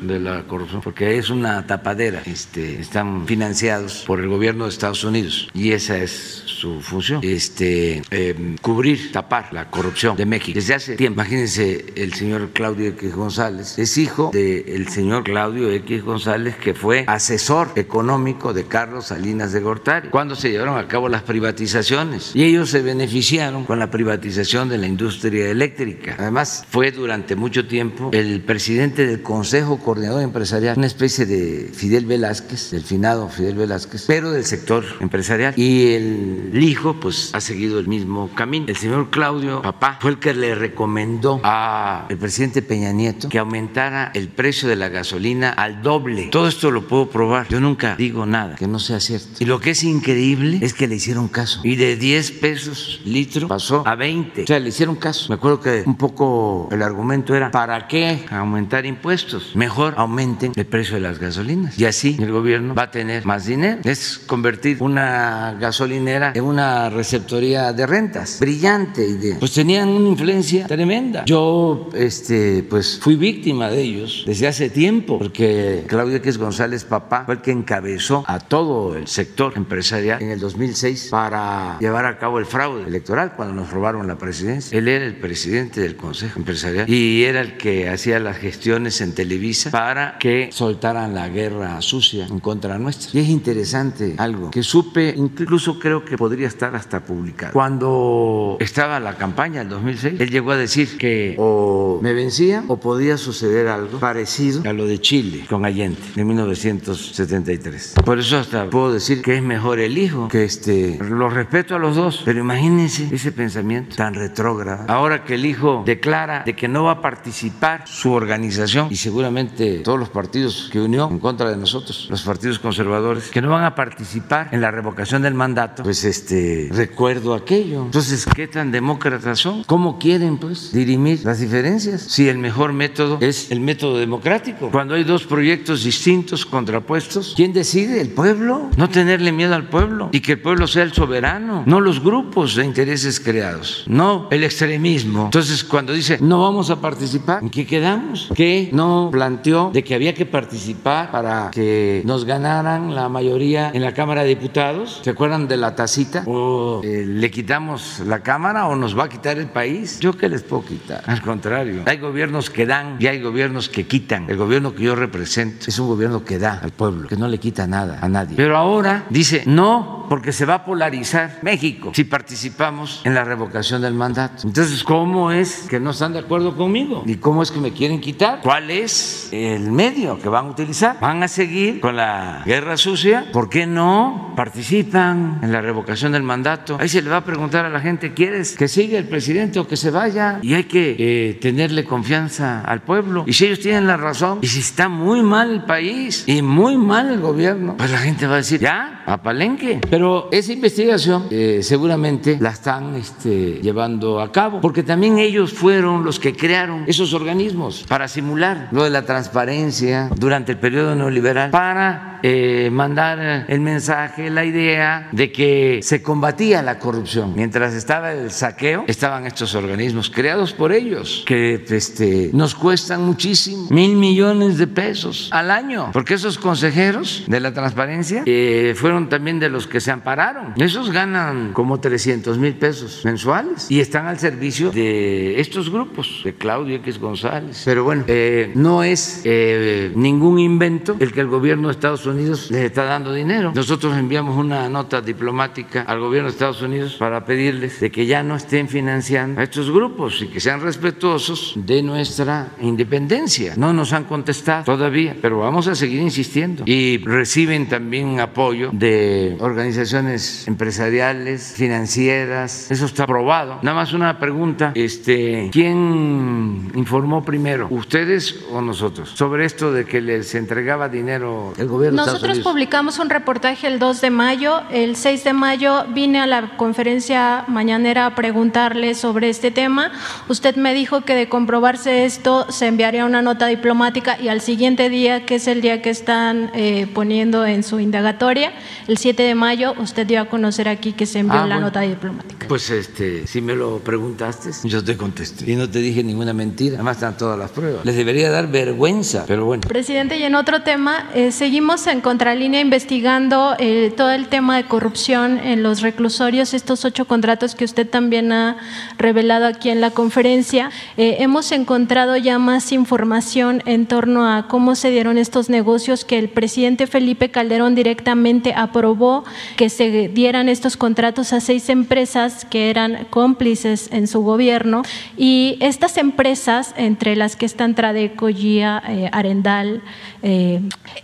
de 0.02 0.20
la 0.20 0.42
corrupción, 0.42 0.82
porque 0.82 1.16
es 1.16 1.30
una 1.30 1.66
tapadera. 1.66 2.22
Este, 2.26 2.80
están 2.98 3.28
financiados 3.28 4.02
por 4.08 4.18
el 4.18 4.28
gobierno 4.28 4.64
de 4.64 4.70
Estados 4.70 5.04
Unidos 5.04 5.48
y 5.54 5.70
esa 5.70 5.98
es 5.98 6.42
su 6.58 6.80
función, 6.80 7.20
este, 7.22 8.02
em, 8.10 8.56
cubrir, 8.60 9.12
tapar 9.12 9.52
la 9.52 9.70
corrupción 9.70 10.16
de 10.16 10.26
México. 10.26 10.58
Desde 10.58 10.74
hace 10.74 10.96
tiempo, 10.96 11.20
imagínense, 11.20 11.86
el 11.94 12.14
señor 12.14 12.50
Claudio 12.52 12.88
X 12.88 13.14
González 13.14 13.78
es 13.78 13.96
hijo 13.96 14.30
del 14.32 14.88
señor 14.88 15.22
Claudio 15.22 15.70
X 15.70 16.02
González, 16.02 16.56
que 16.56 16.74
fue 16.74 17.04
asesor 17.06 17.70
económico 17.76 18.52
de 18.52 18.64
Carlos 18.64 19.06
Salinas 19.06 19.52
de 19.52 19.60
Gortari, 19.60 20.08
cuando 20.08 20.34
se 20.34 20.50
llevaron 20.50 20.76
a 20.76 20.88
cabo 20.88 21.08
las 21.08 21.22
privatizaciones. 21.22 22.34
Y 22.34 22.42
ellos 22.42 22.70
se 22.70 22.82
beneficiaron 22.82 23.64
con 23.64 23.78
la 23.78 23.92
privatización 23.92 24.68
de 24.68 24.78
la 24.78 24.88
industria 24.88 25.48
eléctrica. 25.48 26.16
Además, 26.18 26.64
fue 26.68 26.90
durante 26.90 27.36
mucho 27.36 27.68
tiempo 27.68 28.10
el 28.12 28.40
presidente 28.40 29.06
del 29.06 29.22
Consejo 29.22 29.78
Coordinador 29.78 30.22
Empresarial, 30.22 30.76
una 30.76 30.88
especie 30.88 31.24
de 31.24 31.70
Fidel 31.72 32.04
Velázquez, 32.04 32.72
del 32.72 32.87
Fidel 32.88 33.56
Velázquez, 33.56 34.04
pero 34.06 34.30
del 34.30 34.44
sector 34.44 34.84
empresarial. 35.00 35.54
Y 35.56 35.92
el 35.92 36.62
hijo 36.62 36.94
pues 37.00 37.30
ha 37.34 37.40
seguido 37.40 37.78
el 37.78 37.86
mismo 37.86 38.30
camino. 38.34 38.66
El 38.68 38.76
señor 38.76 39.10
Claudio, 39.10 39.62
papá, 39.62 39.98
fue 40.00 40.12
el 40.12 40.18
que 40.18 40.32
le 40.32 40.54
recomendó 40.54 41.40
al 41.44 42.16
presidente 42.18 42.62
Peña 42.62 42.92
Nieto 42.92 43.28
que 43.28 43.38
aumentara 43.38 44.10
el 44.14 44.28
precio 44.28 44.68
de 44.68 44.76
la 44.76 44.88
gasolina 44.88 45.50
al 45.50 45.82
doble. 45.82 46.28
Todo 46.30 46.48
esto 46.48 46.70
lo 46.70 46.86
puedo 46.86 47.10
probar. 47.10 47.48
Yo 47.48 47.60
nunca 47.60 47.96
digo 47.96 48.24
nada 48.24 48.56
que 48.56 48.66
no 48.66 48.78
sea 48.78 49.00
cierto. 49.00 49.28
Y 49.40 49.44
lo 49.44 49.60
que 49.60 49.70
es 49.70 49.84
increíble 49.84 50.58
es 50.62 50.72
que 50.72 50.88
le 50.88 50.94
hicieron 50.94 51.28
caso. 51.28 51.60
Y 51.64 51.76
de 51.76 51.96
10 51.96 52.30
pesos 52.32 53.00
litro 53.04 53.48
pasó 53.48 53.86
a 53.86 53.94
20. 53.94 54.44
O 54.44 54.46
sea, 54.46 54.58
le 54.58 54.70
hicieron 54.70 54.96
caso. 54.96 55.28
Me 55.28 55.34
acuerdo 55.34 55.60
que 55.60 55.82
un 55.84 55.96
poco 55.96 56.68
el 56.70 56.82
argumento 56.82 57.34
era, 57.34 57.50
¿para 57.50 57.86
qué 57.86 58.24
aumentar 58.30 58.86
impuestos? 58.86 59.54
Mejor 59.54 59.94
aumenten 59.96 60.52
el 60.56 60.66
precio 60.66 60.94
de 60.94 61.00
las 61.00 61.18
gasolinas. 61.18 61.78
Y 61.78 61.84
así 61.84 62.16
el 62.18 62.32
gobierno 62.32 62.74
va 62.78 62.84
a 62.84 62.90
tener 62.90 63.24
más 63.26 63.46
dinero. 63.46 63.80
Es 63.84 64.18
convertir 64.18 64.80
una 64.80 65.56
gasolinera 65.58 66.32
en 66.34 66.44
una 66.44 66.88
receptoría 66.90 67.72
de 67.72 67.86
rentas. 67.86 68.38
Brillante 68.40 69.04
idea. 69.04 69.36
Pues 69.40 69.52
tenían 69.52 69.88
una 69.88 70.10
influencia 70.10 70.66
tremenda. 70.66 71.24
Yo, 71.24 71.90
este, 71.94 72.62
pues 72.62 73.00
fui 73.02 73.16
víctima 73.16 73.68
de 73.68 73.82
ellos 73.82 74.22
desde 74.26 74.46
hace 74.46 74.70
tiempo, 74.70 75.18
porque 75.18 75.84
Claudio 75.88 76.16
X 76.16 76.38
González 76.38 76.84
Papá 76.84 77.24
fue 77.24 77.34
el 77.34 77.40
que 77.40 77.50
encabezó 77.50 78.22
a 78.26 78.38
todo 78.38 78.96
el 78.96 79.08
sector 79.08 79.54
empresarial 79.56 80.22
en 80.22 80.30
el 80.30 80.38
2006 80.38 81.08
para 81.10 81.78
llevar 81.80 82.06
a 82.06 82.18
cabo 82.18 82.38
el 82.38 82.46
fraude 82.46 82.86
electoral 82.86 83.32
cuando 83.34 83.54
nos 83.54 83.70
robaron 83.70 84.06
la 84.06 84.18
presidencia. 84.18 84.78
Él 84.78 84.86
era 84.86 85.04
el 85.04 85.16
presidente 85.16 85.80
del 85.80 85.96
Consejo 85.96 86.38
Empresarial 86.38 86.88
y 86.88 87.24
era 87.24 87.40
el 87.40 87.56
que 87.56 87.88
hacía 87.88 88.20
las 88.20 88.36
gestiones 88.36 89.00
en 89.00 89.14
Televisa 89.14 89.70
para 89.70 90.16
que 90.18 90.50
soltaran 90.52 91.14
la 91.14 91.28
guerra 91.28 91.80
sucia 91.82 92.26
en 92.26 92.38
contra 92.38 92.67
nuestra. 92.76 93.18
Y 93.18 93.22
es 93.22 93.28
interesante 93.28 94.14
algo 94.18 94.50
que 94.50 94.62
supe, 94.62 95.14
incluso 95.16 95.78
creo 95.78 96.04
que 96.04 96.18
podría 96.18 96.48
estar 96.48 96.74
hasta 96.74 97.00
publicado. 97.00 97.52
Cuando 97.52 98.56
estaba 98.60 99.00
la 99.00 99.16
campaña 99.16 99.62
en 99.62 99.68
2006, 99.68 100.20
él 100.20 100.30
llegó 100.30 100.50
a 100.50 100.56
decir 100.56 100.98
que 100.98 101.36
o 101.38 102.00
me 102.02 102.12
vencía 102.12 102.64
o 102.68 102.78
podía 102.78 103.16
suceder 103.16 103.68
algo 103.68 103.98
parecido 103.98 104.68
a 104.68 104.72
lo 104.72 104.86
de 104.86 105.00
Chile 105.00 105.46
con 105.48 105.64
Allende 105.64 105.98
en 106.16 106.26
1973. 106.26 107.94
Por 108.04 108.18
eso 108.18 108.38
hasta 108.38 108.68
puedo 108.68 108.92
decir 108.92 109.22
que 109.22 109.36
es 109.36 109.42
mejor 109.42 109.78
el 109.78 109.96
hijo, 109.98 110.28
que 110.28 110.44
este, 110.44 110.98
lo 110.98 111.30
respeto 111.30 111.76
a 111.76 111.78
los 111.78 111.96
dos, 111.96 112.22
pero 112.24 112.40
imagínense 112.40 113.08
ese 113.12 113.32
pensamiento 113.32 113.96
tan 113.96 114.14
retrógrado. 114.14 114.84
Ahora 114.88 115.24
que 115.24 115.34
el 115.34 115.46
hijo 115.46 115.82
declara 115.86 116.42
de 116.44 116.54
que 116.54 116.68
no 116.68 116.84
va 116.84 116.92
a 116.92 117.00
participar 117.00 117.84
su 117.86 118.12
organización 118.12 118.88
y 118.90 118.96
seguramente 118.96 119.78
todos 119.78 119.98
los 119.98 120.08
partidos 120.08 120.68
que 120.72 120.80
unió 120.80 121.08
en 121.10 121.18
contra 121.18 121.50
de 121.50 121.56
nosotros, 121.56 122.08
los 122.10 122.22
partidos 122.22 122.57
conservadores, 122.58 123.30
que 123.30 123.42
no 123.42 123.50
van 123.50 123.64
a 123.64 123.74
participar 123.74 124.48
en 124.52 124.60
la 124.60 124.70
revocación 124.70 125.22
del 125.22 125.34
mandato, 125.34 125.82
pues 125.82 126.04
este 126.04 126.68
recuerdo 126.72 127.34
aquello. 127.34 127.84
Entonces, 127.84 128.26
¿qué 128.34 128.48
tan 128.48 128.70
demócratas 128.70 129.38
son? 129.38 129.64
¿Cómo 129.64 129.98
quieren 129.98 130.38
pues 130.38 130.72
dirimir 130.72 131.20
las 131.24 131.40
diferencias? 131.40 132.02
Si 132.02 132.28
el 132.28 132.38
mejor 132.38 132.72
método 132.72 133.18
es 133.20 133.50
el 133.50 133.60
método 133.60 133.98
democrático. 133.98 134.70
Cuando 134.70 134.94
hay 134.94 135.04
dos 135.04 135.24
proyectos 135.24 135.84
distintos, 135.84 136.44
contrapuestos, 136.46 137.34
¿quién 137.36 137.52
decide? 137.52 138.00
El 138.00 138.10
pueblo. 138.10 138.70
No 138.76 138.88
tenerle 138.88 139.32
miedo 139.32 139.54
al 139.54 139.68
pueblo 139.68 140.08
y 140.12 140.20
que 140.20 140.32
el 140.32 140.40
pueblo 140.40 140.66
sea 140.66 140.82
el 140.82 140.92
soberano, 140.92 141.62
no 141.66 141.80
los 141.80 142.02
grupos 142.02 142.54
de 142.54 142.64
intereses 142.64 143.20
creados, 143.20 143.84
no 143.86 144.28
el 144.30 144.44
extremismo. 144.44 145.24
Entonces, 145.24 145.64
cuando 145.64 145.92
dice 145.92 146.18
no 146.20 146.42
vamos 146.42 146.70
a 146.70 146.80
participar, 146.80 147.42
¿en 147.42 147.50
qué 147.50 147.66
quedamos? 147.66 148.30
¿Qué 148.34 148.70
no 148.72 149.08
planteó 149.12 149.70
de 149.72 149.84
que 149.84 149.94
había 149.94 150.14
que 150.14 150.26
participar 150.26 151.10
para 151.10 151.50
que 151.50 152.02
nos 152.04 152.24
ganaran 152.48 152.94
la 152.94 153.10
mayoría 153.10 153.70
en 153.74 153.82
la 153.82 153.92
Cámara 153.92 154.22
de 154.22 154.28
Diputados? 154.28 155.00
¿Se 155.02 155.10
acuerdan 155.10 155.48
de 155.48 155.58
la 155.58 155.76
tacita? 155.76 156.22
¿O 156.26 156.80
eh, 156.82 157.04
le 157.06 157.30
quitamos 157.30 158.00
la 158.06 158.20
Cámara 158.20 158.66
o 158.68 158.74
nos 158.74 158.98
va 158.98 159.04
a 159.04 159.08
quitar 159.10 159.36
el 159.36 159.48
país? 159.48 160.00
¿Yo 160.00 160.16
qué 160.16 160.30
les 160.30 160.42
puedo 160.44 160.64
quitar? 160.64 161.02
Al 161.06 161.20
contrario, 161.20 161.82
hay 161.84 161.98
gobiernos 161.98 162.48
que 162.48 162.64
dan 162.64 162.96
y 162.98 163.06
hay 163.06 163.20
gobiernos 163.20 163.68
que 163.68 163.86
quitan. 163.86 164.30
El 164.30 164.38
gobierno 164.38 164.74
que 164.74 164.84
yo 164.84 164.94
represento 164.94 165.66
es 165.68 165.78
un 165.78 165.88
gobierno 165.88 166.24
que 166.24 166.38
da 166.38 166.58
al 166.62 166.70
pueblo, 166.70 167.06
que 167.06 167.16
no 167.16 167.28
le 167.28 167.38
quita 167.38 167.66
nada 167.66 167.98
a 168.00 168.08
nadie. 168.08 168.34
Pero 168.34 168.56
ahora 168.56 169.04
dice 169.10 169.42
no, 169.44 170.06
porque 170.08 170.32
se 170.32 170.46
va 170.46 170.54
a 170.54 170.64
polarizar 170.64 171.38
México 171.42 171.92
si 171.94 172.04
participamos 172.04 173.02
en 173.04 173.14
la 173.14 173.24
revocación 173.24 173.82
del 173.82 173.94
mandato. 173.94 174.46
Entonces, 174.46 174.82
¿cómo 174.82 175.30
es 175.32 175.66
que 175.68 175.80
no 175.80 175.90
están 175.90 176.14
de 176.14 176.20
acuerdo 176.20 176.56
conmigo? 176.56 177.02
¿Y 177.04 177.16
cómo 177.16 177.42
es 177.42 177.50
que 177.50 177.60
me 177.60 177.72
quieren 177.72 178.00
quitar? 178.00 178.40
¿Cuál 178.42 178.70
es 178.70 179.28
el 179.32 179.70
medio 179.70 180.18
que 180.18 180.28
van 180.28 180.46
a 180.46 180.50
utilizar? 180.50 180.98
¿Van 181.00 181.22
a 181.22 181.28
seguir 181.28 181.80
con 181.80 181.96
la 181.96 182.27
guerra 182.44 182.76
sucia? 182.76 183.26
¿Por 183.32 183.48
qué 183.48 183.66
no 183.66 184.32
participan 184.36 185.40
en 185.42 185.52
la 185.52 185.60
revocación 185.60 186.12
del 186.12 186.22
mandato? 186.22 186.78
Ahí 186.80 186.88
se 186.88 187.02
le 187.02 187.10
va 187.10 187.18
a 187.18 187.24
preguntar 187.24 187.64
a 187.64 187.68
la 187.68 187.80
gente, 187.80 188.14
¿quieres 188.14 188.56
que 188.56 188.68
siga 188.68 188.98
el 188.98 189.08
presidente 189.08 189.58
o 189.58 189.66
que 189.66 189.76
se 189.76 189.90
vaya? 189.90 190.38
Y 190.42 190.54
hay 190.54 190.64
que 190.64 190.96
eh, 190.98 191.34
tenerle 191.34 191.84
confianza 191.84 192.60
al 192.60 192.82
pueblo. 192.82 193.24
Y 193.26 193.32
si 193.32 193.46
ellos 193.46 193.60
tienen 193.60 193.86
la 193.86 193.96
razón, 193.96 194.38
y 194.42 194.46
si 194.46 194.60
está 194.60 194.88
muy 194.88 195.22
mal 195.22 195.50
el 195.50 195.64
país 195.64 196.24
y 196.26 196.42
muy 196.42 196.76
mal 196.76 197.10
el 197.10 197.20
gobierno, 197.20 197.76
pues 197.76 197.90
la 197.90 197.98
gente 197.98 198.26
va 198.26 198.34
a 198.34 198.38
decir, 198.38 198.60
ya, 198.60 199.02
a 199.06 199.22
Palenque. 199.22 199.80
Pero 199.88 200.28
esa 200.32 200.52
investigación 200.52 201.26
eh, 201.30 201.60
seguramente 201.62 202.36
la 202.40 202.50
están 202.50 202.94
este, 202.94 203.60
llevando 203.62 204.20
a 204.20 204.30
cabo, 204.30 204.60
porque 204.60 204.82
también 204.82 205.18
ellos 205.18 205.52
fueron 205.52 206.04
los 206.04 206.18
que 206.18 206.34
crearon 206.34 206.84
esos 206.86 207.14
organismos 207.14 207.84
para 207.88 208.08
simular 208.08 208.68
lo 208.70 208.84
de 208.84 208.90
la 208.90 209.02
transparencia 209.02 210.10
durante 210.16 210.52
el 210.52 210.58
periodo 210.58 210.94
neoliberal, 210.94 211.50
para 211.50 212.17
eh, 212.22 212.70
mandar 212.72 213.46
el 213.48 213.60
mensaje, 213.60 214.30
la 214.30 214.44
idea 214.44 215.08
de 215.12 215.32
que 215.32 215.80
se 215.82 216.02
combatía 216.02 216.62
la 216.62 216.78
corrupción. 216.78 217.32
Mientras 217.34 217.74
estaba 217.74 218.12
el 218.12 218.30
saqueo, 218.30 218.84
estaban 218.86 219.26
estos 219.26 219.54
organismos 219.54 220.10
creados 220.10 220.52
por 220.52 220.72
ellos, 220.72 221.24
que 221.26 221.64
este, 221.68 222.30
nos 222.32 222.54
cuestan 222.54 223.04
muchísimo, 223.04 223.68
mil 223.70 223.96
millones 223.96 224.58
de 224.58 224.66
pesos 224.66 225.28
al 225.32 225.50
año, 225.50 225.90
porque 225.92 226.14
esos 226.14 226.38
consejeros 226.38 227.24
de 227.26 227.40
la 227.40 227.52
transparencia 227.52 228.22
eh, 228.26 228.74
fueron 228.76 229.08
también 229.08 229.38
de 229.38 229.48
los 229.48 229.66
que 229.66 229.80
se 229.80 229.90
ampararon. 229.90 230.54
Esos 230.56 230.90
ganan 230.90 231.52
como 231.52 231.80
300 231.80 232.38
mil 232.38 232.54
pesos 232.54 233.04
mensuales 233.04 233.70
y 233.70 233.80
están 233.80 234.06
al 234.06 234.18
servicio 234.18 234.70
de 234.70 235.40
estos 235.40 235.70
grupos, 235.70 236.22
de 236.24 236.34
Claudio 236.34 236.76
X 236.76 236.98
González. 236.98 237.62
Pero 237.64 237.84
bueno, 237.84 238.04
eh, 238.06 238.52
no 238.54 238.82
es 238.82 239.22
eh, 239.24 239.92
ningún 239.94 240.38
invento 240.38 240.96
el 240.98 241.12
que 241.12 241.20
el 241.20 241.28
gobierno 241.28 241.68
de 241.68 241.72
Estados 241.72 242.00
Unidos 242.00 242.07
les 242.12 242.50
está 242.50 242.84
dando 242.84 243.12
dinero. 243.12 243.52
Nosotros 243.54 243.96
enviamos 243.96 244.36
una 244.36 244.68
nota 244.68 245.00
diplomática 245.00 245.82
al 245.82 246.00
gobierno 246.00 246.28
de 246.28 246.32
Estados 246.32 246.62
Unidos 246.62 246.94
para 246.94 247.24
pedirles 247.24 247.80
de 247.80 247.90
que 247.90 248.06
ya 248.06 248.22
no 248.22 248.36
estén 248.36 248.68
financiando 248.68 249.40
a 249.40 249.44
estos 249.44 249.70
grupos 249.70 250.22
y 250.22 250.28
que 250.28 250.40
sean 250.40 250.60
respetuosos 250.60 251.54
de 251.56 251.82
nuestra 251.82 252.52
independencia. 252.60 253.54
No 253.56 253.72
nos 253.72 253.92
han 253.92 254.04
contestado 254.04 254.64
todavía, 254.64 255.16
pero 255.20 255.38
vamos 255.38 255.68
a 255.68 255.74
seguir 255.74 256.00
insistiendo. 256.00 256.64
Y 256.66 256.98
reciben 256.98 257.68
también 257.68 258.20
apoyo 258.20 258.70
de 258.72 259.36
organizaciones 259.40 260.46
empresariales, 260.48 261.54
financieras. 261.56 262.70
Eso 262.70 262.86
está 262.86 263.04
aprobado. 263.04 263.58
Nada 263.62 263.74
más 263.74 263.92
una 263.92 264.18
pregunta. 264.18 264.72
Este, 264.74 265.50
¿Quién 265.52 266.70
informó 266.74 267.24
primero, 267.24 267.68
ustedes 267.70 268.44
o 268.52 268.60
nosotros, 268.60 269.10
sobre 269.10 269.44
esto 269.44 269.72
de 269.72 269.84
que 269.84 270.00
les 270.00 270.34
entregaba 270.34 270.88
dinero 270.88 271.52
el 271.58 271.68
gobierno 271.68 271.97
Nosotros 272.06 272.32
Unidos? 272.36 272.52
publicamos 272.52 272.98
un 272.98 273.10
reportaje 273.10 273.66
el 273.66 273.78
2 273.78 274.00
de 274.00 274.10
mayo. 274.10 274.62
El 274.70 274.96
6 274.96 275.24
de 275.24 275.32
mayo 275.32 275.84
vine 275.94 276.20
a 276.20 276.26
la 276.26 276.56
conferencia 276.56 277.44
mañanera 277.48 278.06
a 278.06 278.14
preguntarle 278.14 278.94
sobre 278.94 279.28
este 279.30 279.50
tema. 279.50 279.90
Usted 280.28 280.56
me 280.56 280.74
dijo 280.74 281.02
que 281.02 281.14
de 281.14 281.28
comprobarse 281.28 282.04
esto 282.04 282.46
se 282.50 282.66
enviaría 282.66 283.04
una 283.04 283.22
nota 283.22 283.46
diplomática 283.46 284.18
y 284.20 284.28
al 284.28 284.40
siguiente 284.40 284.88
día, 284.88 285.26
que 285.26 285.36
es 285.36 285.48
el 285.48 285.60
día 285.60 285.82
que 285.82 285.90
están 285.90 286.50
eh, 286.54 286.86
poniendo 286.94 287.44
en 287.46 287.62
su 287.62 287.80
indagatoria, 287.80 288.52
el 288.86 288.98
7 288.98 289.22
de 289.22 289.34
mayo, 289.34 289.74
usted 289.78 290.06
dio 290.06 290.20
a 290.20 290.24
conocer 290.26 290.68
aquí 290.68 290.92
que 290.92 291.06
se 291.06 291.18
envió 291.18 291.38
Ah, 291.40 291.46
la 291.46 291.54
bueno. 291.56 291.66
nota 291.66 291.80
diplomática. 291.80 292.46
Pues 292.48 292.70
este, 292.70 293.26
si 293.26 293.40
me 293.40 293.54
lo 293.54 293.78
preguntaste, 293.80 294.50
yo 294.64 294.82
te 294.84 294.96
contesté. 294.96 295.50
Y 295.50 295.56
no 295.56 295.68
te 295.68 295.80
dije 295.80 296.02
ninguna 296.04 296.32
mentira. 296.32 296.74
Además 296.76 296.96
están 296.98 297.16
todas 297.16 297.38
las 297.38 297.50
pruebas. 297.50 297.84
Les 297.84 297.96
debería 297.96 298.30
dar 298.30 298.46
vergüenza, 298.48 299.24
pero 299.26 299.44
bueno. 299.44 299.62
Presidente, 299.66 300.16
y 300.16 300.22
en 300.22 300.34
otro 300.34 300.62
tema, 300.62 301.08
eh, 301.14 301.32
seguimos 301.32 301.86
en 301.88 302.00
contralínea 302.00 302.60
investigando 302.60 303.54
eh, 303.58 303.92
todo 303.96 304.10
el 304.10 304.28
tema 304.28 304.56
de 304.56 304.64
corrupción 304.64 305.38
en 305.38 305.62
los 305.62 305.80
reclusorios, 305.80 306.52
estos 306.52 306.84
ocho 306.84 307.06
contratos 307.06 307.54
que 307.54 307.64
usted 307.64 307.88
también 307.88 308.30
ha 308.32 308.56
revelado 308.98 309.46
aquí 309.46 309.70
en 309.70 309.80
la 309.80 309.90
conferencia. 309.90 310.70
Eh, 310.96 311.16
hemos 311.20 311.50
encontrado 311.52 312.16
ya 312.16 312.38
más 312.38 312.72
información 312.72 313.62
en 313.64 313.86
torno 313.86 314.30
a 314.30 314.48
cómo 314.48 314.74
se 314.74 314.90
dieron 314.90 315.18
estos 315.18 315.48
negocios 315.48 316.04
que 316.04 316.18
el 316.18 316.28
presidente 316.28 316.86
Felipe 316.86 317.30
Calderón 317.30 317.74
directamente 317.74 318.54
aprobó 318.54 319.24
que 319.56 319.70
se 319.70 320.08
dieran 320.08 320.48
estos 320.48 320.76
contratos 320.76 321.32
a 321.32 321.40
seis 321.40 321.68
empresas 321.68 322.44
que 322.44 322.70
eran 322.70 323.06
cómplices 323.10 323.88
en 323.92 324.06
su 324.06 324.20
gobierno 324.22 324.82
y 325.16 325.56
estas 325.60 325.96
empresas, 325.96 326.74
entre 326.76 327.16
las 327.16 327.36
que 327.36 327.46
están 327.46 327.74
Tradeco, 327.74 328.28
GIA, 328.28 328.82
eh, 328.88 329.08
Arendal, 329.12 329.82
eh, 330.22 330.60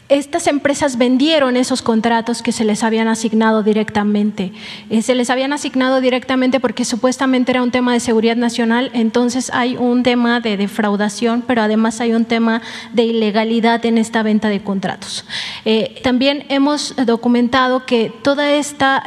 estas 0.09 0.47
empresas 0.47 0.99
vendieron 0.99 1.57
esos 1.57 1.83
contratos 1.83 2.43
que 2.43 2.53
se 2.53 2.65
les 2.65 2.83
habían 2.83 3.09
asignado 3.09 3.63
directamente. 3.63 4.53
Eh, 4.91 5.03
se 5.03 5.15
les 5.15 5.31
habían 5.31 5.53
asignado 5.53 6.01
directamente 6.01 6.61
porque 6.61 6.85
supuestamente 6.85 7.53
era 7.53 7.63
un 7.63 7.71
tema 7.71 7.93
de 7.93 8.01
seguridad 8.01 8.37
nacional, 8.37 8.91
entonces 8.95 9.51
hay 9.55 9.77
un 9.77 10.03
tema 10.03 10.41
de 10.41 10.57
defraudación, 10.57 11.43
pero 11.47 11.63
además 11.63 12.01
hay 12.01 12.13
un 12.13 12.25
tema 12.25 12.61
de 12.93 13.05
ilegalidad 13.05 13.85
en 13.87 13.99
esta 13.99 14.23
venta 14.23 14.49
de 14.49 14.63
contratos. 14.63 15.25
Eh, 15.65 16.01
también 16.03 16.45
hemos 16.49 16.95
documentado 17.07 17.87
que 17.87 18.13
toda 18.23 18.53
esta 18.53 19.03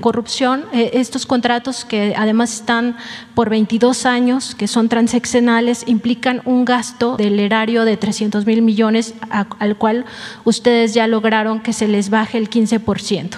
corrupción, 0.00 0.64
estos 0.72 1.26
contratos 1.26 1.84
que 1.84 2.14
además 2.16 2.54
están 2.54 2.96
por 3.38 3.50
22 3.50 4.04
años, 4.04 4.56
que 4.56 4.66
son 4.66 4.88
transeccionales, 4.88 5.84
implican 5.86 6.42
un 6.44 6.64
gasto 6.64 7.16
del 7.16 7.38
erario 7.38 7.84
de 7.84 7.96
300 7.96 8.44
mil 8.46 8.62
millones, 8.62 9.14
al 9.30 9.76
cual 9.76 10.06
ustedes 10.42 10.92
ya 10.92 11.06
lograron 11.06 11.60
que 11.60 11.72
se 11.72 11.86
les 11.86 12.10
baje 12.10 12.36
el 12.36 12.50
15%. 12.50 13.36